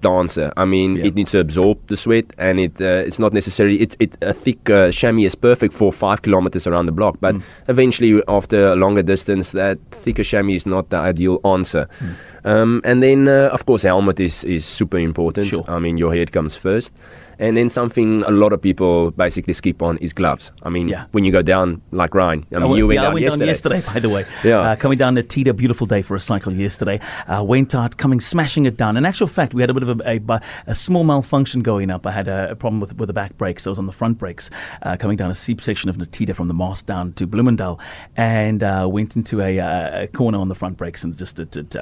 dancer. 0.00 0.52
I 0.56 0.64
mean, 0.64 0.96
yeah. 0.96 1.06
it 1.06 1.14
needs 1.14 1.32
to 1.32 1.40
absorb 1.40 1.78
the 1.86 1.96
sweat, 1.96 2.26
and 2.38 2.60
it 2.60 2.80
uh, 2.80 3.06
it's 3.06 3.18
not 3.18 3.32
necessarily 3.32 3.80
it, 3.80 3.96
it 3.98 4.16
a 4.22 4.32
thick 4.32 4.68
uh, 4.70 4.90
chamois 4.90 5.26
is 5.26 5.34
perfect 5.34 5.72
for 5.72 5.92
five 5.92 6.22
kilometers 6.22 6.66
around 6.66 6.86
the 6.86 6.92
block. 6.92 7.18
But 7.20 7.36
mm. 7.36 7.42
eventually, 7.68 8.22
after 8.28 8.68
a 8.68 8.76
longer 8.76 9.02
distance, 9.02 9.52
that 9.52 9.78
thicker 9.90 10.24
chamois 10.24 10.54
is 10.54 10.66
not 10.66 10.90
the 10.90 10.98
ideal 10.98 11.40
answer. 11.44 11.88
Mm. 12.00 12.14
Um, 12.46 12.80
and 12.84 13.02
then, 13.02 13.28
uh, 13.28 13.50
of 13.52 13.66
course, 13.66 13.82
helmet 13.82 14.20
is 14.20 14.44
is 14.44 14.64
super 14.64 14.98
important. 14.98 15.48
Sure. 15.48 15.64
I 15.68 15.78
mean, 15.78 15.98
your 15.98 16.14
head 16.14 16.32
comes 16.32 16.56
first. 16.56 16.92
And 17.38 17.56
then 17.56 17.68
something 17.68 18.22
a 18.24 18.30
lot 18.30 18.52
of 18.52 18.62
people 18.62 19.10
basically 19.10 19.52
skip 19.52 19.82
on 19.82 19.98
is 19.98 20.12
gloves. 20.12 20.52
I 20.62 20.70
mean, 20.70 20.88
yeah. 20.88 21.04
when 21.12 21.24
you 21.24 21.32
go 21.32 21.42
down 21.42 21.82
like 21.90 22.14
Ryan, 22.14 22.46
I 22.54 22.60
mean, 22.60 22.76
you 22.76 22.86
went, 22.86 22.96
yeah, 22.96 23.02
down, 23.02 23.14
went 23.14 23.24
yesterday. 23.24 23.44
down 23.44 23.48
yesterday. 23.48 23.82
by 23.92 24.00
the 24.00 24.08
way. 24.08 24.24
Yeah. 24.44 24.60
Uh, 24.60 24.76
coming 24.76 24.96
down 24.96 25.16
to 25.16 25.22
Tita, 25.22 25.52
beautiful 25.54 25.86
day 25.86 26.02
for 26.02 26.14
a 26.14 26.20
cycle 26.20 26.52
yesterday. 26.52 27.00
Uh, 27.26 27.42
went 27.42 27.74
out, 27.74 27.96
coming 27.96 28.20
smashing 28.20 28.64
it 28.64 28.76
down. 28.76 28.96
In 28.96 29.04
actual 29.04 29.26
fact, 29.26 29.54
we 29.54 29.62
had 29.62 29.70
a 29.70 29.74
bit 29.74 29.82
of 29.82 30.00
a, 30.00 30.20
a, 30.28 30.40
a 30.68 30.74
small 30.74 31.02
malfunction 31.02 31.62
going 31.62 31.90
up. 31.90 32.06
I 32.06 32.12
had 32.12 32.28
a, 32.28 32.52
a, 32.52 32.54
problem 32.54 32.80
with, 32.80 32.96
with 32.96 33.08
the 33.08 33.12
back 33.12 33.36
brakes. 33.36 33.66
I 33.66 33.70
was 33.70 33.78
on 33.78 33.86
the 33.86 33.92
front 33.92 34.18
brakes 34.18 34.50
uh, 34.82 34.96
coming 34.96 35.16
down 35.16 35.30
a 35.30 35.34
steep 35.34 35.60
section 35.60 35.90
of 35.90 35.98
the 35.98 36.06
Natita 36.06 36.34
from 36.34 36.48
the 36.48 36.54
mast 36.54 36.86
down 36.86 37.12
to 37.14 37.26
Bloemendal 37.26 37.80
and 38.16 38.62
uh, 38.62 38.86
went 38.90 39.16
into 39.16 39.40
a, 39.40 39.58
a, 39.58 40.06
corner 40.08 40.38
on 40.38 40.48
the 40.48 40.54
front 40.54 40.76
brakes 40.76 41.02
and 41.02 41.16
just 41.16 41.40
it, 41.40 41.56
it, 41.56 41.74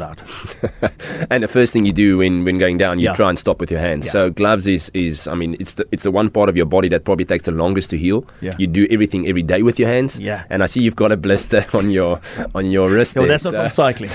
out. 0.00 0.22
and 1.30 1.42
the 1.42 1.48
first 1.48 1.72
thing 1.72 1.84
you 1.86 1.92
do 1.92 2.18
when, 2.18 2.44
when 2.44 2.58
going 2.58 2.78
down, 2.78 2.98
you 2.98 3.06
yeah. 3.06 3.14
try 3.14 3.28
and 3.28 3.38
stop 3.38 3.60
with 3.60 3.70
your 3.70 3.80
hands. 3.80 4.10
So 4.10 4.30
gloves 4.30 4.66
is, 4.66 4.90
is 4.94 5.26
I 5.28 5.34
mean, 5.34 5.56
it's 5.58 5.74
the 5.74 5.86
it's 5.92 6.02
the 6.02 6.10
one 6.10 6.30
part 6.30 6.48
of 6.48 6.56
your 6.56 6.66
body 6.66 6.88
that 6.88 7.04
probably 7.04 7.24
takes 7.24 7.44
the 7.44 7.52
longest 7.52 7.90
to 7.90 7.98
heal. 7.98 8.26
Yeah. 8.40 8.54
You 8.58 8.66
do 8.66 8.86
everything 8.90 9.26
every 9.28 9.42
day 9.42 9.62
with 9.62 9.78
your 9.78 9.88
hands. 9.88 10.18
Yeah. 10.18 10.44
And 10.50 10.62
I 10.62 10.66
see 10.66 10.80
you've 10.82 10.96
got 10.96 11.12
a 11.12 11.16
blister 11.16 11.64
on 11.74 11.90
your 11.90 12.20
on 12.54 12.70
your 12.70 12.90
wrist. 12.90 13.16
No, 13.16 13.26
that's 13.26 13.44
not 13.44 13.54
from 13.54 13.70
cycling. 13.70 14.10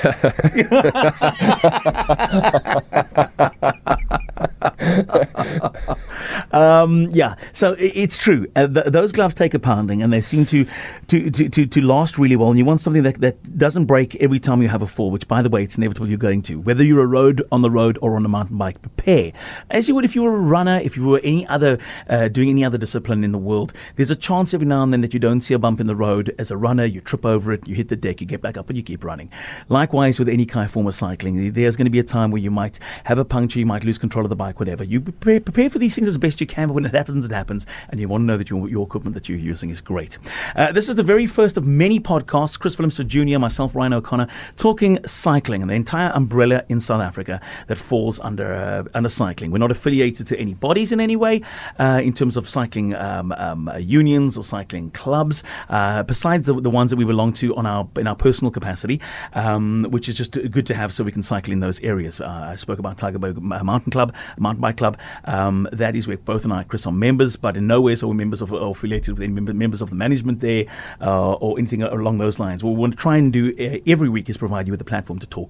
um, 6.51 7.07
yeah, 7.11 7.35
so 7.53 7.75
it's 7.77 8.17
true. 8.17 8.47
Uh, 8.55 8.67
th- 8.67 8.85
those 8.87 9.11
gloves 9.11 9.35
take 9.35 9.53
a 9.53 9.59
pounding, 9.59 10.01
and 10.01 10.11
they 10.11 10.21
seem 10.21 10.45
to 10.45 10.65
to, 11.07 11.29
to, 11.31 11.49
to, 11.49 11.65
to 11.65 11.81
last 11.81 12.17
really 12.17 12.35
well. 12.35 12.49
And 12.49 12.57
you 12.57 12.65
want 12.65 12.81
something 12.81 13.03
that, 13.03 13.19
that 13.21 13.57
doesn't 13.57 13.85
break 13.85 14.15
every 14.15 14.39
time 14.39 14.61
you 14.61 14.67
have 14.67 14.81
a 14.81 14.87
fall, 14.87 15.11
which, 15.11 15.27
by 15.27 15.41
the 15.41 15.49
way, 15.49 15.63
it's 15.71 15.77
inevitable 15.77 16.09
you're 16.09 16.17
going 16.17 16.41
to. 16.41 16.59
Whether 16.59 16.83
you're 16.83 17.01
a 17.01 17.07
road 17.07 17.41
on 17.49 17.61
the 17.61 17.71
road 17.71 17.97
or 18.01 18.17
on 18.17 18.25
a 18.25 18.27
mountain 18.27 18.57
bike, 18.57 18.81
prepare 18.81 19.31
as 19.69 19.87
you 19.87 19.95
would 19.95 20.03
if 20.03 20.15
you 20.15 20.23
were 20.23 20.35
a 20.35 20.39
runner, 20.39 20.81
if 20.83 20.97
you 20.97 21.07
were 21.07 21.21
any 21.23 21.47
other 21.47 21.77
uh, 22.09 22.27
doing 22.27 22.49
any 22.49 22.65
other 22.65 22.77
discipline 22.77 23.23
in 23.23 23.31
the 23.31 23.37
world. 23.37 23.71
There's 23.95 24.11
a 24.11 24.15
chance 24.17 24.53
every 24.53 24.67
now 24.67 24.83
and 24.83 24.91
then 24.91 24.99
that 24.99 25.13
you 25.13 25.19
don't 25.19 25.39
see 25.39 25.53
a 25.53 25.59
bump 25.59 25.79
in 25.79 25.87
the 25.87 25.95
road. 25.95 26.35
As 26.37 26.51
a 26.51 26.57
runner, 26.57 26.83
you 26.83 26.99
trip 26.99 27.25
over 27.25 27.53
it, 27.53 27.65
you 27.65 27.75
hit 27.75 27.87
the 27.87 27.95
deck, 27.95 28.19
you 28.19 28.27
get 28.27 28.41
back 28.41 28.57
up, 28.57 28.67
and 28.67 28.75
you 28.75 28.83
keep 28.83 29.05
running. 29.05 29.31
Likewise 29.69 30.19
with 30.19 30.27
any 30.27 30.45
kind 30.45 30.65
of 30.65 30.71
form 30.71 30.87
of 30.87 30.93
cycling, 30.93 31.53
there's 31.53 31.77
going 31.77 31.85
to 31.85 31.91
be 31.91 31.99
a 31.99 32.03
time 32.03 32.31
where 32.31 32.41
you 32.41 32.51
might 32.51 32.77
have 33.05 33.17
a 33.17 33.23
puncture, 33.23 33.57
you 33.59 33.65
might 33.65 33.85
lose 33.85 33.97
control 33.97 34.25
of 34.25 34.29
the 34.29 34.35
bike, 34.35 34.59
whatever. 34.59 34.83
You 34.83 34.99
prepare, 34.99 35.39
prepare 35.39 35.69
for 35.69 35.79
these 35.79 35.95
things 35.95 36.09
as 36.09 36.17
best 36.17 36.41
you 36.41 36.47
can, 36.47 36.67
but 36.67 36.73
when 36.73 36.85
it 36.85 36.93
happens, 36.93 37.23
it 37.23 37.31
happens, 37.31 37.65
and 37.87 37.97
you 37.97 38.09
want 38.09 38.23
to 38.23 38.25
know 38.25 38.37
that 38.37 38.49
your, 38.49 38.67
your 38.67 38.85
equipment 38.85 39.13
that 39.13 39.29
you're 39.29 39.37
using 39.37 39.69
is 39.69 39.79
great. 39.79 40.19
Uh, 40.53 40.73
this 40.73 40.89
is 40.89 40.97
the 40.97 41.03
very 41.03 41.25
first 41.25 41.55
of 41.55 41.65
many 41.65 41.97
podcasts. 41.97 42.59
Chris 42.59 42.75
Willemse 42.75 43.07
Jr., 43.07 43.39
myself, 43.39 43.73
Ryan 43.73 43.93
O'Connor, 43.93 44.27
talking 44.57 44.99
cycling 45.05 45.60
and 45.61 45.69
the 45.69 45.75
entire 45.75 46.11
umbrella 46.13 46.63
in 46.69 46.79
South 46.79 47.01
Africa 47.01 47.39
that 47.67 47.77
falls 47.77 48.19
under 48.19 48.53
uh, 48.53 48.83
under 48.93 49.09
cycling. 49.09 49.51
We're 49.51 49.59
not 49.59 49.71
affiliated 49.71 50.27
to 50.27 50.37
any 50.37 50.53
bodies 50.53 50.91
in 50.91 50.99
any 50.99 51.15
way 51.15 51.41
uh, 51.79 52.01
in 52.03 52.13
terms 52.13 52.37
of 52.37 52.47
cycling 52.47 52.95
um, 52.95 53.31
um, 53.33 53.67
uh, 53.67 53.77
unions 53.77 54.37
or 54.37 54.43
cycling 54.43 54.91
clubs, 54.91 55.43
uh, 55.69 56.03
besides 56.03 56.45
the, 56.47 56.59
the 56.59 56.69
ones 56.69 56.91
that 56.91 56.97
we 56.97 57.05
belong 57.05 57.33
to 57.33 57.55
on 57.55 57.65
our 57.65 57.87
in 57.97 58.07
our 58.07 58.15
personal 58.15 58.51
capacity, 58.51 58.99
um, 59.33 59.85
which 59.89 60.09
is 60.09 60.15
just 60.15 60.33
good 60.51 60.65
to 60.65 60.73
have 60.73 60.91
so 60.93 61.03
we 61.03 61.11
can 61.11 61.23
cycle 61.23 61.53
in 61.53 61.59
those 61.59 61.79
areas. 61.81 62.19
Uh, 62.19 62.49
I 62.51 62.55
spoke 62.55 62.79
about 62.79 62.97
Tygerberg 62.97 63.39
Mountain 63.41 63.91
Club, 63.91 64.13
Mountain 64.37 64.61
Bike 64.61 64.77
Club. 64.77 64.97
Um, 65.25 65.67
that 65.71 65.95
is 65.95 66.07
where 66.07 66.17
both 66.17 66.43
and 66.43 66.53
I, 66.53 66.63
Chris, 66.63 66.85
are 66.85 66.91
members, 66.91 67.35
but 67.35 67.57
in 67.57 67.67
no 67.67 67.81
way 67.81 67.95
are 68.01 68.07
we 68.07 68.15
members 68.15 68.41
of 68.41 68.53
or 68.53 68.71
affiliated 68.71 69.17
with 69.17 69.23
any 69.23 69.33
members 69.39 69.81
of 69.81 69.89
the 69.89 69.95
management 69.95 70.39
there 70.39 70.65
uh, 71.01 71.33
or 71.33 71.57
anything 71.57 71.83
along 71.83 72.17
those 72.19 72.39
lines. 72.39 72.63
What 72.63 72.71
we 72.71 72.79
want 72.79 72.93
to 72.93 72.97
try 72.97 73.17
and 73.17 73.33
do 73.33 73.53
uh, 73.59 73.79
every 73.87 74.09
week 74.09 74.29
is 74.29 74.37
provide 74.37 74.67
you 74.67 74.73
with 74.73 74.81
a 74.81 74.85
platform 74.85 75.19
to 75.19 75.27
talk 75.27 75.40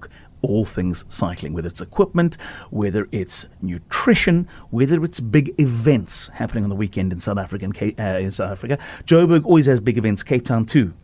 all 0.42 0.64
things 0.64 1.04
cycling, 1.08 1.52
whether 1.52 1.68
it's 1.68 1.80
equipment, 1.80 2.36
whether 2.70 3.08
it's 3.12 3.46
nutrition, 3.60 4.48
whether 4.70 5.02
it's 5.04 5.20
big 5.20 5.54
events 5.60 6.28
happening 6.34 6.64
on 6.64 6.70
the 6.70 6.76
weekend 6.76 7.12
in 7.12 7.20
South 7.20 7.38
uh, 7.38 8.02
in 8.02 8.30
South 8.30 8.50
Africa, 8.50 8.78
Joburg 9.04 9.44
always 9.44 9.66
has 9.66 9.80
big 9.80 9.98
events. 9.98 10.22
Cape 10.22 10.44
Town 10.44 10.66
too. 10.66 10.94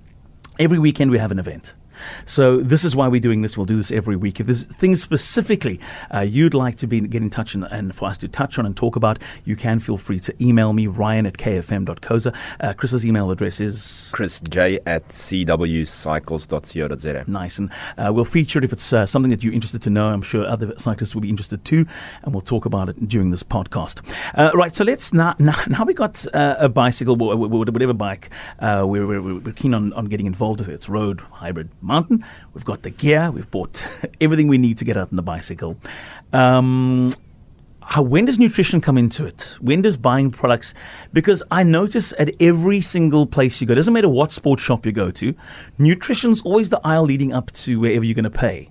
Every 0.59 0.79
weekend 0.79 1.11
we 1.11 1.19
have 1.19 1.31
an 1.31 1.39
event. 1.39 1.75
So 2.27 2.59
this 2.59 2.85
is 2.85 2.95
why 2.95 3.09
we're 3.09 3.21
doing 3.21 3.43
this. 3.43 3.57
We'll 3.57 3.67
do 3.67 3.77
this 3.77 3.91
every 3.91 4.17
week. 4.17 4.41
If 4.41 4.47
there's 4.47 4.65
things 4.65 5.03
specifically 5.03 5.81
uh, 6.15 6.21
you'd 6.21 6.55
like 6.55 6.77
to 6.77 6.87
be 6.87 7.01
get 7.01 7.23
in 7.23 7.31
touch 7.31 7.55
and, 7.55 7.65
and, 7.65 7.95
for 7.95 8.07
us 8.07 8.19
to 8.19 8.29
touch 8.29 8.59
on 8.59 8.67
and 8.67 8.77
talk 8.77 8.97
about, 8.97 9.19
you 9.45 9.57
can 9.57 9.81
feel 9.81 9.97
free 9.97 10.21
to 10.21 10.45
email 10.45 10.73
me, 10.73 10.87
ryan 10.87 11.27
at 11.27 11.35
kfm.coza. 11.35 12.35
Uh, 12.61 12.73
Chris's 12.75 13.07
email 13.07 13.31
address 13.31 13.61
is 13.61 14.13
chrisj 14.15 14.81
at 14.87 15.09
cwcycles.co.za. 15.09 17.25
Nice. 17.27 17.59
And 17.59 17.71
uh, 17.97 18.13
we'll 18.15 18.25
feature 18.25 18.59
it 18.59 18.65
if 18.65 18.73
it's 18.73 18.93
uh, 18.93 19.07
something 19.07 19.31
that 19.31 19.43
you're 19.43 19.55
interested 19.55 19.83
to 19.83 19.91
know. 19.91 20.09
I'm 20.09 20.23
sure 20.23 20.47
other 20.47 20.75
cyclists 20.79 21.15
will 21.15 21.23
be 21.23 21.31
interested 21.31 21.65
too. 21.65 21.87
And 22.23 22.35
we'll 22.35 22.41
talk 22.41 22.67
about 22.67 22.89
it 22.89 23.09
during 23.09 23.31
this 23.31 23.43
podcast. 23.43 24.03
Uh, 24.35 24.51
right. 24.55 24.75
So 24.75 24.85
let's 24.85 25.13
now, 25.13 25.35
now, 25.39 25.57
now 25.69 25.85
we 25.85 25.95
got 25.95 26.27
uh, 26.35 26.57
a 26.59 26.69
bicycle, 26.69 27.17
whatever 27.17 27.95
bike 27.95 28.31
we're, 28.61 29.07
we're, 29.07 29.41
we're, 29.41 29.53
keen 29.53 29.75
on, 29.75 29.93
on 29.95 30.07
getting 30.07 30.27
involved 30.27 30.61
with. 30.61 30.69
It's 30.69 30.89
road, 30.89 31.21
hybrid, 31.21 31.71
mountain. 31.89 32.25
We've 32.55 32.65
got 32.65 32.83
the 32.83 32.91
gear. 32.91 33.31
We've 33.31 33.51
bought 33.51 33.89
everything 34.21 34.49
we 34.49 34.59
need 34.59 34.79
to 34.79 34.85
get 34.85 34.97
out 34.97 35.09
on 35.11 35.17
the 35.17 35.23
bicycle. 35.23 35.77
Um, 36.33 37.13
how, 37.83 38.03
when 38.03 38.27
does 38.27 38.39
nutrition 38.39 38.83
come 38.83 38.99
into 38.99 39.25
it? 39.25 39.57
When 39.61 39.81
does 39.81 39.97
buying 39.97 40.31
products? 40.31 40.75
Because 41.15 41.43
I 41.51 41.63
notice 41.63 42.13
at 42.19 42.31
every 42.39 42.83
single 42.83 43.27
place 43.27 43.61
you 43.63 43.67
go, 43.67 43.75
doesn't 43.75 43.95
matter 43.95 44.11
what 44.11 44.31
sports 44.31 44.63
shop 44.63 44.85
you 44.85 44.93
go 44.93 45.11
to, 45.13 45.35
nutrition's 45.79 46.43
always 46.43 46.69
the 46.69 46.81
aisle 46.85 47.05
leading 47.05 47.33
up 47.33 47.51
to 47.53 47.81
wherever 47.81 48.05
you're 48.05 48.15
going 48.15 48.25
to 48.25 48.31
pay. 48.31 48.71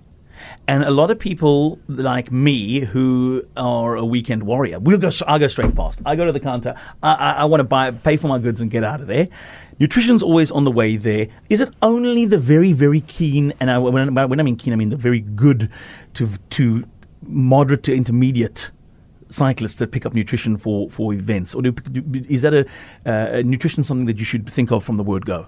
And 0.68 0.84
a 0.84 0.90
lot 0.90 1.10
of 1.10 1.18
people 1.18 1.80
like 1.88 2.30
me 2.30 2.80
who 2.80 3.44
are 3.56 3.96
a 3.96 4.04
weekend 4.04 4.44
warrior, 4.44 4.78
we'll 4.78 4.98
go. 4.98 5.10
I 5.26 5.38
go 5.38 5.48
straight 5.48 5.74
past. 5.74 6.00
I 6.06 6.14
go 6.14 6.24
to 6.24 6.32
the 6.32 6.40
counter. 6.40 6.76
I, 7.02 7.14
I, 7.14 7.32
I 7.32 7.44
want 7.46 7.60
to 7.60 7.64
buy, 7.64 7.90
pay 7.90 8.16
for 8.16 8.28
my 8.28 8.38
goods, 8.38 8.60
and 8.60 8.70
get 8.70 8.84
out 8.84 9.00
of 9.00 9.08
there. 9.08 9.26
Nutrition's 9.80 10.22
always 10.22 10.50
on 10.50 10.64
the 10.64 10.72
way 10.72 10.96
there. 10.96 11.28
Is 11.48 11.60
it 11.60 11.70
only 11.82 12.24
the 12.24 12.38
very, 12.38 12.72
very 12.72 13.00
keen? 13.02 13.52
And 13.60 13.70
I, 13.70 13.78
when, 13.78 14.18
I, 14.18 14.24
when 14.24 14.40
I 14.40 14.42
mean 14.42 14.56
keen, 14.56 14.72
I 14.72 14.76
mean 14.76 14.90
the 14.90 14.96
very 14.96 15.20
good 15.20 15.70
to 16.14 16.28
to 16.50 16.84
moderate 17.22 17.82
to 17.84 17.94
intermediate 17.94 18.70
cyclists 19.30 19.76
that 19.76 19.92
pick 19.92 20.06
up 20.06 20.14
nutrition 20.14 20.56
for, 20.56 20.90
for 20.90 21.12
events? 21.12 21.54
Or 21.54 21.62
do, 21.62 21.74
is 22.28 22.42
that 22.42 22.54
a, 22.54 22.66
uh, 23.06 23.42
nutrition 23.44 23.82
something 23.82 24.06
that 24.06 24.18
you 24.18 24.24
should 24.24 24.48
think 24.48 24.70
of 24.70 24.84
from 24.84 24.96
the 24.96 25.02
word 25.02 25.26
go? 25.26 25.46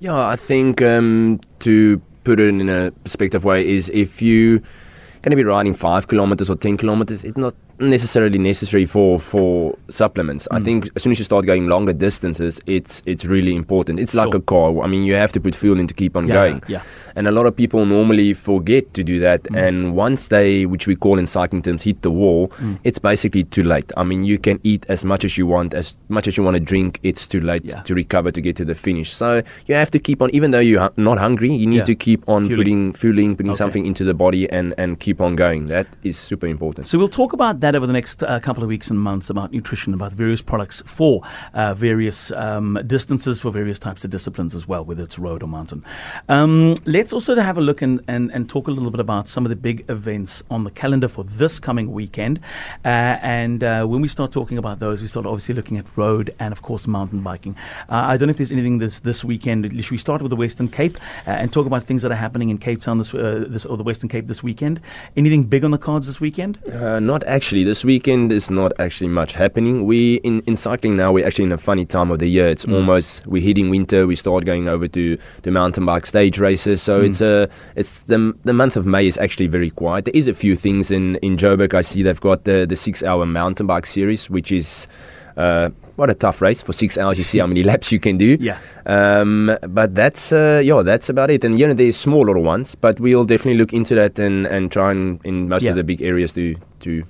Yeah, 0.00 0.16
I 0.16 0.36
think 0.36 0.82
um, 0.82 1.40
to 1.60 2.00
put 2.24 2.40
it 2.40 2.48
in 2.48 2.68
a 2.68 2.90
perspective 2.90 3.44
way 3.44 3.66
is 3.66 3.88
if 3.90 4.20
you're 4.20 4.58
going 4.58 5.30
to 5.30 5.36
be 5.36 5.44
riding 5.44 5.74
five 5.74 6.08
kilometers 6.08 6.50
or 6.50 6.56
10 6.56 6.76
kilometers, 6.76 7.24
it's 7.24 7.38
not 7.38 7.54
necessarily 7.78 8.38
necessary 8.38 8.86
for 8.86 9.18
for 9.18 9.76
supplements. 9.88 10.48
Mm. 10.50 10.56
I 10.56 10.60
think 10.60 10.90
as 10.96 11.02
soon 11.02 11.12
as 11.12 11.18
you 11.18 11.24
start 11.24 11.46
going 11.46 11.66
longer 11.66 11.92
distances, 11.92 12.60
it's 12.66 13.02
it's 13.06 13.24
really 13.24 13.54
important. 13.54 14.00
It's 14.00 14.12
sure. 14.12 14.24
like 14.24 14.34
a 14.34 14.40
car. 14.40 14.82
I 14.82 14.86
mean, 14.86 15.04
you 15.04 15.14
have 15.14 15.32
to 15.32 15.40
put 15.40 15.54
fuel 15.54 15.78
in 15.78 15.86
to 15.86 15.94
keep 15.94 16.16
on 16.16 16.26
yeah, 16.28 16.34
going. 16.34 16.62
Yeah. 16.68 16.82
And 17.16 17.28
a 17.28 17.30
lot 17.30 17.46
of 17.46 17.54
people 17.54 17.86
normally 17.86 18.34
forget 18.34 18.92
to 18.94 19.04
do 19.04 19.20
that. 19.20 19.44
Mm. 19.44 19.68
And 19.68 19.96
once 19.96 20.28
they, 20.28 20.66
which 20.66 20.86
we 20.86 20.96
call 20.96 21.18
in 21.18 21.26
cycling 21.26 21.62
terms, 21.62 21.84
hit 21.84 22.02
the 22.02 22.10
wall, 22.10 22.48
mm. 22.48 22.78
it's 22.82 22.98
basically 22.98 23.44
too 23.44 23.62
late. 23.62 23.92
I 23.96 24.02
mean, 24.02 24.24
you 24.24 24.38
can 24.38 24.58
eat 24.64 24.84
as 24.88 25.04
much 25.04 25.24
as 25.24 25.38
you 25.38 25.46
want, 25.46 25.74
as 25.74 25.96
much 26.08 26.26
as 26.26 26.36
you 26.36 26.42
want 26.42 26.56
to 26.56 26.60
drink. 26.60 26.98
It's 27.02 27.26
too 27.26 27.40
late 27.40 27.64
yeah. 27.64 27.82
to 27.82 27.94
recover 27.94 28.32
to 28.32 28.40
get 28.40 28.56
to 28.56 28.64
the 28.64 28.74
finish. 28.74 29.12
So 29.12 29.42
you 29.66 29.74
have 29.76 29.90
to 29.92 29.98
keep 29.98 30.22
on, 30.22 30.30
even 30.30 30.50
though 30.50 30.58
you're 30.58 30.90
not 30.96 31.18
hungry, 31.18 31.54
you 31.54 31.66
need 31.66 31.76
yeah. 31.78 31.84
to 31.84 31.94
keep 31.94 32.28
on 32.28 32.46
fueling. 32.46 32.56
putting 32.56 32.92
fueling, 32.92 33.36
putting 33.36 33.50
okay. 33.50 33.58
something 33.58 33.86
into 33.86 34.04
the 34.04 34.14
body, 34.14 34.50
and 34.50 34.74
and 34.76 34.98
keep 34.98 35.20
on 35.20 35.36
going. 35.36 35.66
That 35.66 35.86
is 36.02 36.18
super 36.18 36.46
important. 36.46 36.88
So 36.88 36.98
we'll 36.98 37.08
talk 37.08 37.32
about 37.32 37.60
that 37.64 37.74
over 37.74 37.86
the 37.86 37.94
next 37.94 38.22
uh, 38.22 38.38
couple 38.40 38.62
of 38.62 38.68
weeks 38.68 38.90
and 38.90 39.00
months 39.00 39.30
about 39.30 39.50
nutrition, 39.50 39.94
about 39.94 40.12
various 40.12 40.42
products 40.42 40.82
for 40.84 41.22
uh, 41.54 41.72
various 41.72 42.30
um, 42.32 42.78
distances, 42.86 43.40
for 43.40 43.50
various 43.50 43.78
types 43.78 44.04
of 44.04 44.10
disciplines 44.10 44.54
as 44.54 44.68
well, 44.68 44.84
whether 44.84 45.02
it's 45.02 45.18
road 45.18 45.42
or 45.42 45.46
mountain. 45.46 45.82
Um, 46.28 46.74
let's 46.84 47.14
also 47.14 47.34
have 47.36 47.56
a 47.56 47.62
look 47.62 47.80
and, 47.80 48.02
and, 48.06 48.30
and 48.32 48.50
talk 48.50 48.68
a 48.68 48.70
little 48.70 48.90
bit 48.90 49.00
about 49.00 49.28
some 49.28 49.46
of 49.46 49.50
the 49.50 49.56
big 49.56 49.86
events 49.88 50.42
on 50.50 50.64
the 50.64 50.70
calendar 50.70 51.08
for 51.08 51.24
this 51.24 51.58
coming 51.58 51.90
weekend. 51.90 52.38
Uh, 52.84 53.16
and 53.22 53.64
uh, 53.64 53.86
when 53.86 54.02
we 54.02 54.08
start 54.08 54.30
talking 54.30 54.58
about 54.58 54.78
those, 54.78 55.00
we 55.00 55.08
start 55.08 55.24
obviously 55.24 55.54
looking 55.54 55.78
at 55.78 55.86
road 55.96 56.34
and, 56.38 56.52
of 56.52 56.60
course, 56.60 56.86
mountain 56.86 57.22
biking. 57.22 57.56
Uh, 57.88 58.12
I 58.12 58.18
don't 58.18 58.26
know 58.28 58.32
if 58.32 58.36
there's 58.36 58.52
anything 58.52 58.76
this, 58.76 59.00
this 59.00 59.24
weekend. 59.24 59.64
Should 59.82 59.90
we 59.90 59.96
start 59.96 60.20
with 60.20 60.28
the 60.28 60.36
Western 60.36 60.68
Cape 60.68 60.96
uh, 61.26 61.30
and 61.30 61.50
talk 61.50 61.64
about 61.64 61.84
things 61.84 62.02
that 62.02 62.12
are 62.12 62.22
happening 62.26 62.50
in 62.50 62.58
Cape 62.58 62.82
Town 62.82 62.98
this, 62.98 63.12
this 63.12 63.64
or 63.64 63.78
the 63.78 63.82
Western 63.82 64.10
Cape 64.10 64.26
this 64.26 64.42
weekend? 64.42 64.82
Anything 65.16 65.44
big 65.44 65.64
on 65.64 65.70
the 65.70 65.78
cards 65.78 66.06
this 66.06 66.20
weekend? 66.20 66.58
Not 66.66 67.24
actually. 67.24 67.53
This 67.62 67.84
weekend 67.84 68.32
is 68.32 68.50
not 68.50 68.72
actually 68.80 69.08
much 69.08 69.34
happening. 69.34 69.84
We 69.84 70.14
in, 70.24 70.40
in 70.46 70.56
cycling 70.56 70.96
now. 70.96 71.12
We're 71.12 71.26
actually 71.26 71.44
in 71.44 71.52
a 71.52 71.58
funny 71.58 71.84
time 71.84 72.10
of 72.10 72.18
the 72.18 72.26
year. 72.26 72.48
It's 72.48 72.66
mm. 72.66 72.74
almost 72.74 73.26
we're 73.26 73.42
hitting 73.42 73.70
winter. 73.70 74.06
We 74.06 74.16
start 74.16 74.44
going 74.44 74.66
over 74.66 74.88
to 74.88 75.18
the 75.42 75.50
mountain 75.50 75.86
bike 75.86 76.06
stage 76.06 76.38
races. 76.38 76.82
So 76.82 77.02
mm. 77.02 77.06
it's 77.06 77.20
a 77.20 77.48
it's 77.76 78.00
the 78.00 78.36
the 78.42 78.52
month 78.52 78.76
of 78.76 78.86
May 78.86 79.06
is 79.06 79.18
actually 79.18 79.46
very 79.46 79.70
quiet. 79.70 80.06
There 80.06 80.16
is 80.16 80.26
a 80.26 80.34
few 80.34 80.56
things 80.56 80.90
in 80.90 81.16
in 81.16 81.36
Joburg. 81.36 81.74
I 81.74 81.82
see 81.82 82.02
they've 82.02 82.20
got 82.20 82.44
the 82.44 82.66
the 82.66 82.76
six 82.76 83.02
hour 83.02 83.26
mountain 83.26 83.66
bike 83.66 83.86
series, 83.86 84.28
which 84.28 84.50
is. 84.50 84.88
Uh, 85.36 85.68
what 85.96 86.10
a 86.10 86.14
tough 86.14 86.40
race 86.40 86.62
for 86.62 86.72
six 86.72 86.96
hours. 86.96 87.18
You 87.18 87.24
see 87.24 87.38
how 87.40 87.48
many 87.48 87.62
laps 87.70 87.90
you 87.90 87.98
can 87.98 88.16
do. 88.16 88.36
Yeah. 88.40 88.56
Um, 88.86 89.56
but 89.68 89.92
that's 89.92 90.32
uh, 90.32 90.62
yeah, 90.64 90.82
that's 90.82 91.08
about 91.08 91.30
it. 91.30 91.44
And 91.44 91.58
you 91.58 91.66
know, 91.66 91.74
there's 91.74 91.96
small 91.96 92.24
little 92.24 92.44
ones, 92.44 92.76
but 92.76 93.00
we'll 93.00 93.24
definitely 93.24 93.58
look 93.58 93.72
into 93.72 93.96
that 93.96 94.16
and, 94.20 94.46
and 94.46 94.70
try 94.70 94.92
and 94.92 95.20
in 95.24 95.48
most 95.48 95.64
yeah. 95.64 95.70
of 95.70 95.76
the 95.76 95.82
big 95.82 96.02
areas 96.02 96.32
to 96.34 96.54
to 96.80 97.04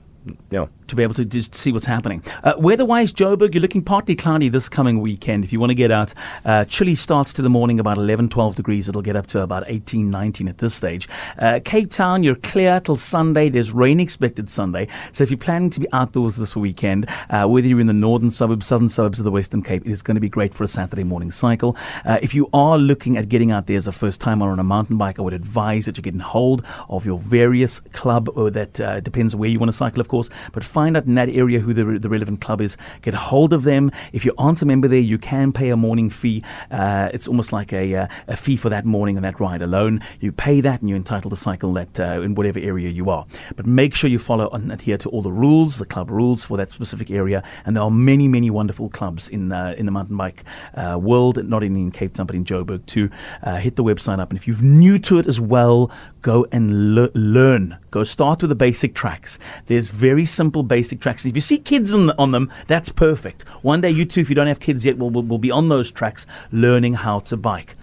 yeah 0.51 0.67
to 0.89 0.97
be 0.97 1.03
able 1.03 1.15
to 1.15 1.25
just 1.25 1.55
see 1.55 1.73
what's 1.73 1.87
happening. 1.87 2.23
Uh, 2.43 2.55
weather-wise, 2.59 3.13
Joburg, 3.13 3.55
you're 3.55 3.63
looking 3.63 3.83
partly 3.83 4.15
cloudy 4.15 4.49
this 4.49 4.69
coming 4.69 5.01
weekend. 5.01 5.45
If 5.45 5.53
you 5.53 5.61
want 5.61 5.71
to 5.71 5.75
get 5.75 5.91
out, 5.91 6.15
uh, 6.45 6.65
chilly 6.65 6.95
starts 6.95 7.33
to 7.35 7.43
the 7.43 7.51
morning 7.51 7.81
about 7.81 7.97
11, 7.97 8.29
12 8.29 8.57
degrees. 8.57 8.89
It'll 8.89 9.03
get 9.03 9.17
up 9.17 9.27
to 9.29 9.41
about 9.41 9.65
18, 9.67 10.11
19 10.11 10.49
at 10.49 10.59
this 10.59 10.75
stage. 10.75 11.09
Uh, 11.39 11.61
Cape 11.65 11.91
Town, 11.91 12.23
you're 12.23 12.37
clear 12.37 12.81
till 12.81 12.97
Sunday. 12.97 13.49
There's 13.49 13.73
rain 13.73 14.01
expected 14.01 14.49
Sunday. 14.49 14.89
So 15.13 15.25
if 15.25 15.31
you're 15.31 15.39
planning 15.39 15.71
to 15.71 15.81
be 15.81 15.87
outdoors 15.93 16.37
this 16.37 16.57
weekend, 16.57 17.09
uh, 17.31 17.47
whether 17.47 17.67
you're 17.67 17.81
in 17.81 17.87
the 17.87 17.93
northern 17.93 18.31
suburbs, 18.31 18.67
southern 18.67 18.89
suburbs 18.89 19.19
of 19.19 19.25
the 19.25 19.31
Western 19.31 19.63
Cape, 19.63 19.87
it 19.87 19.91
is 19.91 20.03
going 20.03 20.15
to 20.17 20.21
be 20.21 20.29
great 20.29 20.55
for 20.55 20.65
a 20.65 20.69
Saturday 20.69 21.05
morning 21.05 21.31
cycle. 21.31 21.77
Uh, 22.05 22.19
if 22.23 22.35
you 22.35 22.49
are 22.53 22.79
looking 22.79 23.17
at 23.17 23.29
getting 23.29 23.51
out 23.51 23.67
there 23.67 23.77
as 23.77 23.87
a 23.87 23.93
first 23.93 24.21
timer 24.21 24.51
on 24.51 24.59
a 24.59 24.65
mountain 24.65 24.97
bike, 24.97 25.19
I 25.19 25.23
would 25.23 25.33
advise 25.33 25.87
that 25.87 25.97
you 25.97 26.03
get 26.03 26.15
in 26.15 26.21
hold 26.21 26.65
of 26.89 27.07
your 27.07 27.19
various 27.19 27.81
club, 27.81 28.29
or 28.35 28.51
that 28.51 28.81
uh, 28.81 29.01
depends 29.01 29.35
where 29.37 29.49
you 29.49 29.59
want 29.59 29.69
to 29.69 29.77
cycle, 29.77 30.01
of 30.01 30.09
course, 30.09 30.31
but 30.53 30.65
find 30.75 30.97
out 30.97 31.05
in 31.07 31.15
that 31.15 31.29
area 31.29 31.61
who 31.61 31.73
the, 31.73 31.85
the 32.01 32.09
relevant 32.09 32.41
club 32.41 32.61
is. 32.61 32.77
Get 33.03 33.15
a 33.15 33.23
hold 33.33 33.53
of 33.53 33.63
them. 33.63 33.93
If 34.13 34.25
you 34.25 34.35
aren't 34.37 34.61
a 34.61 34.67
member 34.67 34.89
there, 34.89 34.99
you 34.99 35.19
can 35.19 35.53
pay 35.53 35.71
a 35.71 35.77
morning 35.77 36.11
fee. 36.11 36.43
Uh, 36.71 37.09
it's 37.15 37.29
almost 37.29 37.53
like 37.53 37.73
a, 37.73 37.95
uh, 37.95 38.09
a 38.27 38.37
fee 38.37 38.57
for 38.57 38.71
that 38.71 38.85
morning 38.85 39.17
and 39.17 39.25
that 39.25 39.39
ride 39.39 39.63
alone. 39.63 40.01
You 40.19 40.33
pay 40.33 40.61
that 40.63 40.81
and 40.81 40.89
you're 40.89 40.97
entitled 40.97 41.33
to 41.33 41.37
cycle 41.37 41.73
that 41.75 42.01
uh, 42.01 42.23
in 42.23 42.35
whatever 42.35 42.59
area 42.59 42.91
you 42.91 43.09
are. 43.09 43.25
But 43.55 43.67
make 43.67 43.95
sure 43.95 44.11
you 44.11 44.19
follow 44.19 44.49
and 44.51 44.73
adhere 44.73 44.99
to 44.99 45.09
all 45.11 45.23
the 45.23 45.31
rules, 45.31 45.79
the 45.79 45.87
club 45.87 46.11
rules 46.11 46.45
for 46.45 46.57
that 46.57 46.71
specific 46.71 47.09
area. 47.09 47.45
And 47.65 47.77
there 47.77 47.85
are 47.85 47.91
many, 47.91 48.27
many 48.27 48.51
wonderful 48.51 48.89
clubs 48.89 49.29
in 49.29 49.53
uh, 49.53 49.75
in 49.79 49.87
the 49.87 49.93
mountain 49.93 50.17
bike 50.17 50.43
uh, 50.75 50.99
world, 51.01 51.37
not 51.45 51.63
only 51.63 51.83
in 51.83 51.93
Cape 51.93 52.15
Town 52.15 52.27
but 52.27 52.35
in 52.35 52.45
Joburg 52.45 52.85
too. 52.87 53.11
Uh, 53.45 53.59
hit 53.59 53.77
the 53.77 53.85
website 53.85 54.19
up, 54.19 54.31
and 54.31 54.39
if 54.39 54.49
you're 54.49 54.61
new 54.61 54.99
to 54.99 55.19
it 55.21 55.27
as 55.27 55.39
well, 55.41 55.91
go 56.23 56.47
and 56.51 56.97
le- 56.97 57.11
learn. 57.15 57.79
Go 57.91 58.03
start 58.03 58.43
with 58.43 58.49
the 58.49 58.57
basic 58.57 58.95
tracks. 58.95 59.39
There's 59.67 59.91
very 59.91 60.25
simple 60.25 60.64
basic 60.65 61.01
tracks. 61.01 61.25
If 61.25 61.35
you 61.35 61.41
see 61.41 61.59
kids 61.59 61.93
on, 61.95 62.11
on 62.13 62.33
them, 62.33 62.51
that's 62.67 62.91
perfect. 62.91 63.43
One 63.63 63.81
day, 63.81 63.91
you 63.91 64.05
too, 64.05 64.21
if 64.21 64.29
you 64.29 64.35
don't 64.35 64.47
have 64.47 64.61
kids 64.61 64.85
yet, 64.85 64.99
will 64.99 65.11
will, 65.11 65.23
will 65.23 65.39
be 65.39 65.51
on 65.51 65.69
those 65.69 65.91
tracks 65.91 66.27
learning 66.51 66.95
how 66.95 67.21
to 67.21 67.37
bike. 67.37 67.75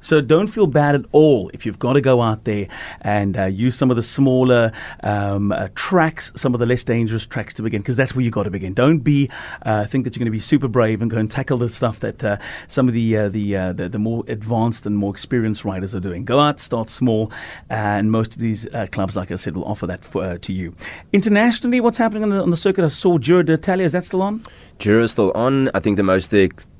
So 0.00 0.20
don't 0.20 0.46
feel 0.46 0.66
bad 0.66 0.94
at 0.94 1.04
all 1.12 1.50
if 1.54 1.66
you've 1.66 1.78
got 1.78 1.94
to 1.94 2.00
go 2.00 2.20
out 2.22 2.44
there 2.44 2.68
and 3.02 3.36
uh, 3.36 3.44
use 3.44 3.76
some 3.76 3.90
of 3.90 3.96
the 3.96 4.02
smaller 4.02 4.72
um, 5.02 5.52
uh, 5.52 5.68
tracks, 5.74 6.32
some 6.36 6.54
of 6.54 6.60
the 6.60 6.66
less 6.66 6.84
dangerous 6.84 7.26
tracks 7.26 7.54
to 7.54 7.62
begin, 7.62 7.82
because 7.82 7.96
that's 7.96 8.14
where 8.14 8.22
you've 8.22 8.34
got 8.34 8.44
to 8.44 8.50
begin. 8.50 8.74
Don't 8.74 9.00
be 9.00 9.30
uh, 9.62 9.84
think 9.84 10.04
that 10.04 10.14
you're 10.14 10.20
going 10.20 10.26
to 10.26 10.30
be 10.30 10.40
super 10.40 10.68
brave 10.68 11.02
and 11.02 11.10
go 11.10 11.18
and 11.18 11.30
tackle 11.30 11.58
the 11.58 11.68
stuff 11.68 12.00
that 12.00 12.22
uh, 12.24 12.36
some 12.68 12.88
of 12.88 12.94
the 12.94 13.16
uh, 13.16 13.28
the, 13.28 13.56
uh, 13.56 13.72
the, 13.72 13.88
the 13.88 13.98
more 13.98 14.24
advanced 14.28 14.86
and 14.86 14.96
more 14.96 15.10
experienced 15.10 15.64
riders 15.64 15.94
are 15.94 16.00
doing. 16.00 16.24
Go 16.24 16.38
out, 16.38 16.60
start 16.60 16.88
small, 16.88 17.30
and 17.68 18.10
most 18.10 18.34
of 18.34 18.40
these 18.40 18.68
clubs, 18.92 19.16
like 19.16 19.30
I 19.30 19.36
said, 19.36 19.56
will 19.56 19.64
offer 19.64 19.86
that 19.86 20.04
for, 20.04 20.38
to 20.38 20.52
you. 20.52 20.74
Internationally, 21.12 21.80
what's 21.80 21.98
happening 21.98 22.22
on 22.22 22.30
the, 22.30 22.42
on 22.42 22.50
the 22.50 22.56
circuit? 22.56 22.84
I 22.84 22.88
saw 22.88 23.18
Giro 23.18 23.42
d'Italia. 23.42 23.84
Is 23.84 23.92
that 23.92 24.04
still 24.04 24.22
on? 24.22 24.44
Giro 24.78 25.02
is 25.04 25.12
still 25.12 25.32
on. 25.32 25.70
I 25.74 25.80
think 25.80 25.96
the 25.96 26.02
most 26.02 26.30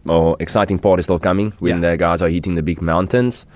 or 0.06 0.36
exciting 0.40 0.78
part 0.78 0.98
is 0.98 1.06
still 1.06 1.18
coming 1.18 1.52
when 1.58 1.82
yeah. 1.82 1.90
the 1.90 1.96
guys 1.96 2.22
are 2.22 2.28
hitting 2.28 2.54
the 2.54 2.62
big 2.62 2.80
mountains. 2.80 3.46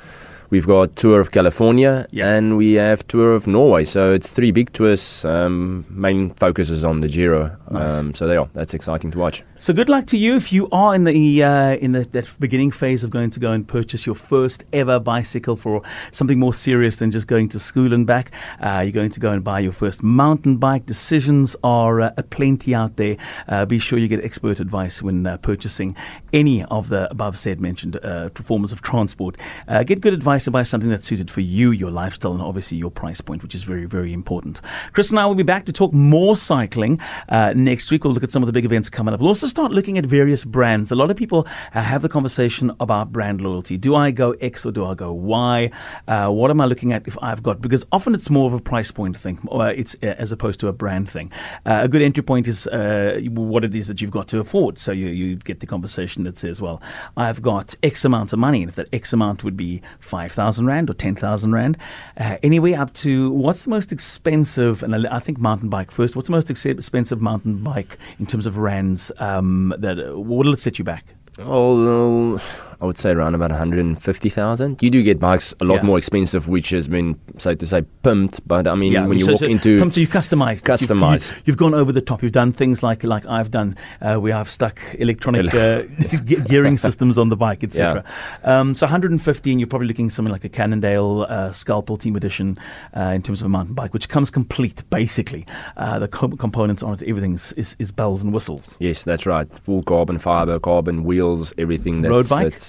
We've 0.50 0.66
got 0.66 0.94
Tour 0.94 1.20
of 1.20 1.30
California 1.30 2.07
yeah. 2.11 2.28
and 2.35 2.57
we 2.57 2.74
have 2.74 3.07
Tour 3.09 3.35
of 3.35 3.46
Norway. 3.46 3.85
So 3.85 4.12
it's 4.12 4.30
three 4.30 4.52
big 4.52 4.72
tours. 4.72 5.24
Um, 5.24 5.85
main 5.88 6.30
focus 6.35 6.70
is 6.70 6.85
on 6.85 7.00
the 7.00 7.09
Giro. 7.09 7.57
Nice. 7.70 7.92
Um, 7.92 8.14
so 8.14 8.26
they 8.26 8.37
are. 8.37 8.48
That's 8.52 8.74
exciting 8.74 9.11
to 9.12 9.18
watch. 9.18 9.42
So 9.64 9.72
good 9.72 9.88
luck 9.88 10.05
to 10.09 10.18
you 10.18 10.37
if 10.37 10.53
you 10.53 10.68
are 10.72 10.94
in 10.94 11.05
the 11.05 11.42
uh, 11.42 11.77
in 11.77 11.92
the, 11.92 12.00
that 12.00 12.37
beginning 12.38 12.70
phase 12.70 13.03
of 13.03 13.09
going 13.09 13.31
to 13.31 13.40
go 13.40 13.50
and 13.53 13.66
purchase 13.66 14.05
your 14.05 14.14
first 14.14 14.62
ever 14.74 15.00
bicycle 15.00 15.57
for 15.57 15.81
something 16.11 16.38
more 16.38 16.53
serious 16.53 16.98
than 16.98 17.11
just 17.11 17.27
going 17.27 17.48
to 17.48 17.59
school 17.59 17.94
and 17.94 18.07
back. 18.07 18.31
Uh, 18.61 18.81
you're 18.85 18.92
going 18.92 19.09
to 19.09 19.20
go 19.20 19.31
and 19.31 19.42
buy 19.42 19.61
your 19.61 19.72
first 19.72 20.03
mountain 20.03 20.59
bike. 20.59 20.85
Decisions 20.85 21.57
are 21.64 22.03
uh, 22.03 22.12
plenty 22.29 22.74
out 22.74 22.98
there. 22.98 23.16
Uh, 23.48 23.64
be 23.64 23.79
sure 23.79 23.98
you 23.98 24.07
get 24.07 24.22
expert 24.22 24.61
advice 24.61 25.00
when 25.00 25.27
uh, 25.27 25.38
purchasing 25.38 25.96
any 26.35 26.62
of 26.64 26.90
the 26.90 27.11
above 27.11 27.38
said 27.38 27.59
mentioned 27.59 27.96
uh, 28.05 28.29
forms 28.35 28.70
of 28.70 28.83
transport. 28.83 29.38
get 29.87 30.03
good 30.03 30.12
advice 30.12 30.44
to 30.44 30.50
buy 30.50 30.62
something 30.62 30.90
that's 30.90 31.07
suited 31.07 31.31
for 31.31 31.40
you, 31.40 31.70
your 31.70 31.90
lifestyle, 31.90 32.33
and 32.33 32.42
obviously 32.42 32.77
your 32.77 32.90
price 32.90 33.22
point, 33.22 33.42
which 33.42 33.55
is 33.55 33.62
very 33.62 33.87
very 33.87 34.12
important. 34.12 34.61
Chris 34.92 35.09
and 35.09 35.18
I 35.18 35.24
will 35.24 35.35
be 35.35 35.42
back 35.42 35.64
to 35.64 35.72
talk 35.72 35.94
more 35.94 36.37
cycling 36.37 37.00
next 37.31 37.90
week. 37.90 38.05
We'll 38.05 38.12
look 38.12 38.24
at 38.24 38.31
some 38.31 38.42
of 38.42 38.46
the 38.46 38.53
big 38.53 38.66
events 38.66 38.90
coming 38.90 39.14
up. 39.14 39.20
We'll 39.20 39.31
also 39.31 39.54
start 39.55 39.71
looking 39.71 39.97
at 39.97 40.05
various 40.05 40.45
brands. 40.45 40.90
A 40.90 40.97
lot 40.97 41.12
of 41.12 41.17
people 41.17 41.47
uh, 41.77 41.81
have 41.81 42.03
the 42.03 42.09
conversation 42.09 42.73
about 42.81 43.12
brand 43.12 43.40
loyalty. 43.40 43.77
Do 43.77 43.95
I 43.95 44.11
go 44.11 44.33
X 44.40 44.67
or 44.67 44.73
do 44.73 44.85
I 44.85 44.95
go 44.95 45.12
Y? 45.12 45.71
Uh, 46.09 46.29
what 46.31 46.51
am 46.51 46.61
I 46.61 46.64
looking 46.64 46.93
at 46.93 47.07
if 47.07 47.17
I've 47.23 47.40
got? 47.40 47.61
Because 47.61 47.87
often 47.93 48.14
it's 48.14 48.29
more 48.29 48.49
of 48.49 48.53
a 48.53 48.59
price 48.59 48.90
point 48.90 49.17
thing, 49.17 49.38
or 49.47 49.71
it's 49.71 49.95
uh, 50.03 50.07
as 50.19 50.33
opposed 50.33 50.59
to 50.59 50.67
a 50.67 50.73
brand 50.73 51.09
thing. 51.09 51.31
Uh, 51.64 51.83
a 51.85 51.88
good 51.88 52.03
entry 52.03 52.25
point 52.25 52.49
is 52.49 52.67
what 52.73 53.62
it 53.62 53.77
is 53.77 53.87
that 53.87 54.01
you've 54.01 54.11
got 54.11 54.27
to 54.27 54.40
afford. 54.40 54.77
So 54.77 54.90
you, 54.90 55.07
you 55.07 55.37
get 55.37 55.61
the 55.61 55.69
conversation 55.69 56.25
that 56.25 56.37
says, 56.37 56.61
well, 56.61 56.83
I've 57.17 57.40
got 57.40 57.77
X 57.81 58.05
amount 58.05 58.33
of 58.33 58.40
money, 58.40 58.61
and 58.61 58.69
if 58.69 58.75
that 58.75 58.88
X 58.93 59.12
amount 59.12 59.45
would 59.45 59.57
be 59.57 59.83
5,000 60.01 60.67
Rand 60.67 60.90
or 60.90 60.95
10,000 60.95 61.53
Rand, 61.53 61.79
uh, 62.19 62.38
anyway 62.43 62.73
up 62.73 62.93
to 62.95 63.31
what's 63.31 63.62
the 63.62 63.71
most 63.71 63.93
expensive, 63.93 64.83
and 64.83 65.07
I 65.07 65.21
think 65.21 65.38
mountain 65.38 65.69
bike 65.69 65.93
first, 65.93 66.17
what's 66.17 66.27
the 66.27 66.35
most 66.35 66.51
expensive 66.51 67.21
mountain 67.21 67.62
bike 67.62 67.99
in 68.19 68.27
terms 68.27 68.47
of 68.47 68.59
Rands 68.59 69.12
um, 69.19 69.43
that, 69.80 69.98
uh, 69.98 70.18
what 70.18 70.46
will 70.46 70.52
it 70.54 70.61
set 70.61 70.78
you 70.78 70.85
back? 70.85 71.04
Oh, 71.38 72.40
I 72.81 72.87
would 72.87 72.99
say 72.99 73.11
around 73.11 73.35
about 73.35 73.51
150,000. 73.51 74.83
You 74.83 74.91
do 74.91 75.03
get 75.03 75.19
bikes 75.21 75.55
a 75.61 75.65
lot 75.65 75.77
Yeah. 75.77 75.83
more 75.83 75.99
expensive, 75.99 76.49
which 76.49 76.71
has 76.71 76.89
been, 76.89 77.19
so 77.39 77.55
to 77.55 77.67
say, 77.67 77.83
pimped. 78.03 78.41
But 78.47 78.67
I 78.67 78.75
mean, 78.75 78.93
Yeah, 78.93 79.07
when 79.07 79.19
you 79.19 79.25
so- 79.25 79.33
walk 79.33 79.41
so 79.41 79.47
into 79.47 79.79
come 79.79 79.91
to 79.91 80.01
you 80.01 80.07
customized, 80.07 80.63
Customized. 80.65 81.33
You, 81.47 81.53
have 81.53 81.57
gone 81.57 81.75
over 81.75 81.93
the 81.93 82.01
top. 82.01 82.23
You've 82.23 82.33
done 82.33 82.53
things 82.53 82.83
like 82.83 83.05
like 83.05 83.27
I've 83.27 83.51
done, 83.51 83.77
uh, 84.01 84.17
where 84.17 84.35
I've 84.37 84.51
stuck 84.51 84.81
electronic 84.99 85.53
uh, 85.55 85.83
ge- 86.25 86.45
gearing 86.47 86.77
systems 86.79 87.19
on 87.19 87.29
the 87.29 87.37
bike, 87.37 87.63
etc. 87.65 88.05
Um, 88.45 88.75
so 88.75 88.87
115, 88.87 89.59
you're 89.59 89.67
probably 89.69 89.89
looking 89.89 90.07
at 90.07 90.13
something 90.13 90.33
like 90.33 90.45
a 90.45 90.49
Cannondale 90.49 91.27
uh, 91.29 91.53
Scalpel 91.53 91.97
Team 91.97 92.17
Edition 92.17 92.59
uh, 92.97 93.13
in 93.15 93.23
terms 93.23 93.41
of 93.41 93.47
a 93.47 93.49
mountain 93.49 93.75
bike, 93.75 93.93
which 93.93 94.09
comes 94.09 94.31
complete 94.31 94.83
basically. 94.91 95.47
Uh, 95.77 95.99
the 95.99 96.09
com- 96.09 96.37
components 96.37 96.83
on 96.83 96.95
it, 96.95 97.03
everything 97.03 97.35
is, 97.35 97.53
is, 97.53 97.77
is 97.79 97.91
bells 97.91 98.23
and 98.23 98.33
whistles. 98.33 98.75
Yes, 98.79 99.03
that's 99.03 99.27
right. 99.27 99.49
Full 99.61 99.83
carbon 99.83 100.19
fiber, 100.19 100.59
carbon 100.59 101.05
wheels, 101.05 101.53
everything. 101.59 102.03
That's, 102.03 102.11
Road 102.11 102.29
bike? 102.29 102.53
That's, 102.53 102.63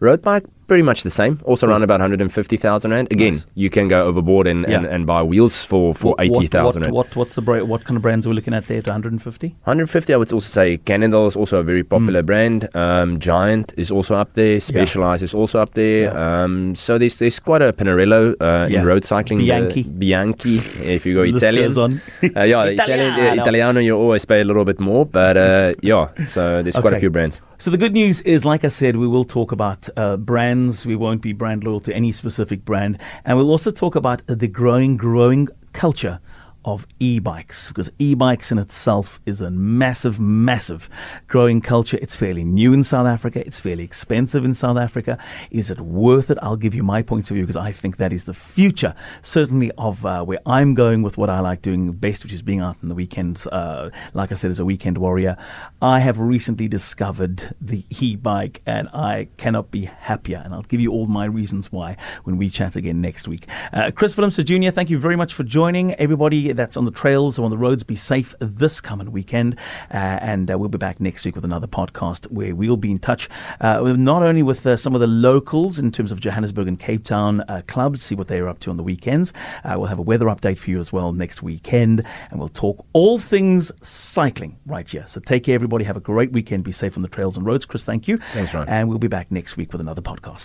road 0.00 0.20
bike, 0.22 0.44
pretty 0.66 0.82
much 0.82 1.02
the 1.02 1.10
same. 1.10 1.38
Also 1.44 1.66
around 1.68 1.82
about 1.82 2.00
150,000 2.00 2.90
rand. 2.90 3.08
Again, 3.12 3.34
Nice. 3.34 3.46
you 3.54 3.68
can 3.70 3.86
go 3.88 4.04
overboard 4.06 4.46
and, 4.46 4.64
and, 4.64 4.84
Yeah. 4.84 4.94
and 4.94 5.06
buy 5.06 5.22
wheels 5.22 5.64
for, 5.64 5.94
for 5.94 6.08
What- 6.16 6.18
what- 6.30 6.42
80,000 6.44 6.80
What, 6.80 6.86
rand. 6.86 6.94
what, 6.94 7.16
what's 7.16 7.34
the 7.36 7.42
bra- 7.42 7.64
what 7.64 7.84
kind 7.84 7.96
of 7.96 8.02
brands 8.02 8.26
are 8.26 8.30
we 8.30 8.34
looking 8.34 8.54
at 8.54 8.66
there? 8.66 8.80
To 8.82 8.90
150. 8.92 9.54
150, 9.64 10.12
I 10.12 10.16
would 10.16 10.32
also 10.32 10.48
say 10.60 10.78
Cannondale 10.78 11.26
is 11.28 11.36
also 11.36 11.60
a 11.60 11.62
very 11.62 11.84
popular 11.84 12.22
Mm. 12.22 12.26
brand. 12.26 12.68
Um, 12.74 13.18
Giant 13.18 13.72
is 13.76 13.90
also 13.90 14.16
up 14.16 14.30
there. 14.34 14.58
Specialized 14.58 15.22
is 15.22 15.34
also 15.34 15.60
up 15.60 15.74
there. 15.74 16.04
Yeah. 16.04 16.42
Um, 16.44 16.74
so 16.74 16.98
there's 16.98 17.18
there's 17.18 17.38
quite 17.40 17.62
a 17.62 17.72
Pinarello 17.72 18.34
uh, 18.40 18.66
Yeah. 18.70 18.80
in 18.80 18.86
road 18.86 19.04
cycling. 19.04 19.38
the 19.40 19.46
Bianchi. 19.46 19.82
Bianchi, 19.84 20.56
if 20.82 21.06
you 21.06 21.14
go 21.14 21.22
Italian. 21.22 21.72
Uh, 22.36 22.42
yeah, 22.42 22.64
Italian, 22.76 23.12
Italiano. 23.12 23.42
Italiano, 23.42 23.80
you 23.80 23.96
always 23.96 24.24
pay 24.24 24.40
a 24.40 24.44
little 24.44 24.64
bit 24.64 24.80
more, 24.80 25.04
but 25.06 25.36
uh, 25.36 25.72
yeah, 25.82 26.08
so 26.24 26.62
there's 26.62 26.76
quite 26.76 26.94
a 26.94 26.98
few 27.00 27.10
brands. 27.10 27.40
So 27.64 27.70
the 27.70 27.78
good 27.78 27.94
news 27.94 28.20
is, 28.20 28.44
like 28.44 28.62
I 28.62 28.68
said, 28.68 28.96
we 28.96 29.08
will 29.08 29.24
talk 29.24 29.50
about 29.50 29.88
uh, 29.96 30.18
brands. 30.18 30.84
We 30.84 30.96
won't 30.96 31.22
be 31.22 31.32
brand 31.32 31.64
loyal 31.64 31.80
to 31.80 31.94
any 31.94 32.12
specific 32.12 32.62
brand, 32.62 32.98
and 33.24 33.38
we'll 33.38 33.50
also 33.50 33.70
talk 33.70 33.94
about 33.94 34.20
the 34.26 34.48
growing, 34.48 34.98
growing 34.98 35.48
culture 35.72 36.20
of 36.64 36.86
e-bikes 36.98 37.68
because 37.68 37.90
e-bikes 37.98 38.50
in 38.50 38.58
itself 38.58 39.20
is 39.26 39.40
a 39.40 39.50
massive 39.50 40.18
massive 40.18 40.88
growing 41.28 41.60
culture. 41.60 41.98
It's 42.00 42.14
fairly 42.14 42.44
new 42.44 42.72
in 42.72 42.82
South 42.82 43.06
Africa. 43.06 43.44
It's 43.46 43.60
fairly 43.60 43.84
expensive 43.84 44.44
in 44.44 44.54
South 44.54 44.76
Africa. 44.76 45.18
Is 45.50 45.70
it 45.70 45.80
worth 45.80 46.30
it? 46.30 46.38
I'll 46.42 46.56
give 46.56 46.74
you 46.74 46.82
my 46.82 47.02
points 47.02 47.30
of 47.30 47.34
view 47.34 47.44
because 47.44 47.56
I 47.56 47.72
think 47.72 47.98
that 47.98 48.12
is 48.12 48.24
the 48.24 48.34
future 48.34 48.94
certainly 49.22 49.70
of 49.78 50.04
uh, 50.06 50.24
where 50.24 50.40
I'm 50.46 50.74
going 50.74 51.02
with 51.02 51.18
what 51.18 51.30
I 51.30 51.40
like 51.40 51.62
doing 51.62 51.92
best 51.92 52.24
which 52.24 52.32
is 52.32 52.42
being 52.42 52.60
out 52.60 52.76
on 52.82 52.88
the 52.88 52.94
weekends 52.94 53.46
uh, 53.46 53.90
like 54.12 54.32
I 54.32 54.34
said 54.34 54.50
as 54.50 54.60
a 54.60 54.64
weekend 54.64 54.98
warrior. 54.98 55.36
I 55.82 56.00
have 56.00 56.18
recently 56.18 56.68
discovered 56.68 57.54
the 57.60 57.84
e-bike 58.00 58.62
and 58.66 58.88
I 58.94 59.28
cannot 59.36 59.70
be 59.70 59.84
happier 59.84 60.40
and 60.44 60.54
I'll 60.54 60.62
give 60.62 60.80
you 60.80 60.90
all 60.90 61.06
my 61.06 61.26
reasons 61.26 61.70
why 61.70 61.96
when 62.24 62.38
we 62.38 62.48
chat 62.48 62.76
again 62.76 63.00
next 63.00 63.28
week. 63.28 63.46
Uh, 63.72 63.90
Chris 63.94 64.14
Willemse 64.14 64.44
Jr 64.44 64.70
thank 64.70 64.90
you 64.90 64.98
very 64.98 65.16
much 65.16 65.34
for 65.34 65.42
joining. 65.42 65.94
Everybody 65.94 66.52
that's 66.54 66.76
on 66.76 66.84
the 66.84 66.90
trails 66.90 67.38
or 67.38 67.44
on 67.44 67.50
the 67.50 67.58
roads. 67.58 67.82
Be 67.82 67.96
safe 67.96 68.34
this 68.38 68.80
coming 68.80 69.12
weekend. 69.12 69.56
Uh, 69.92 70.18
and 70.20 70.50
uh, 70.50 70.58
we'll 70.58 70.68
be 70.68 70.78
back 70.78 71.00
next 71.00 71.24
week 71.24 71.34
with 71.34 71.44
another 71.44 71.66
podcast 71.66 72.30
where 72.30 72.54
we'll 72.54 72.76
be 72.76 72.90
in 72.90 72.98
touch 72.98 73.28
uh, 73.60 73.80
with 73.82 73.96
not 73.96 74.22
only 74.22 74.42
with 74.42 74.66
uh, 74.66 74.76
some 74.76 74.94
of 74.94 75.00
the 75.00 75.06
locals 75.06 75.78
in 75.78 75.90
terms 75.90 76.12
of 76.12 76.20
Johannesburg 76.20 76.68
and 76.68 76.78
Cape 76.78 77.04
Town 77.04 77.42
uh, 77.42 77.62
clubs 77.66 78.02
see 78.02 78.14
what 78.14 78.28
they're 78.28 78.48
up 78.48 78.60
to 78.60 78.70
on 78.70 78.76
the 78.76 78.82
weekends. 78.82 79.32
Uh, 79.64 79.74
we'll 79.76 79.86
have 79.86 79.98
a 79.98 80.02
weather 80.02 80.26
update 80.26 80.58
for 80.58 80.70
you 80.70 80.80
as 80.80 80.92
well 80.92 81.12
next 81.12 81.42
weekend. 81.42 82.04
And 82.30 82.38
we'll 82.38 82.48
talk 82.48 82.84
all 82.92 83.18
things 83.18 83.72
cycling 83.86 84.58
right 84.66 84.88
here. 84.88 85.06
So 85.06 85.20
take 85.20 85.44
care 85.44 85.54
everybody. 85.54 85.84
Have 85.84 85.96
a 85.96 86.00
great 86.00 86.32
weekend. 86.32 86.64
Be 86.64 86.72
safe 86.72 86.96
on 86.96 87.02
the 87.02 87.08
trails 87.08 87.36
and 87.36 87.46
roads. 87.46 87.64
Chris 87.64 87.84
thank 87.84 88.08
you. 88.08 88.18
Thanks, 88.18 88.54
Ryan. 88.54 88.68
and 88.68 88.88
we'll 88.88 88.98
be 88.98 89.08
back 89.08 89.30
next 89.30 89.56
week 89.56 89.72
with 89.72 89.80
another 89.80 90.02
podcast 90.02 90.40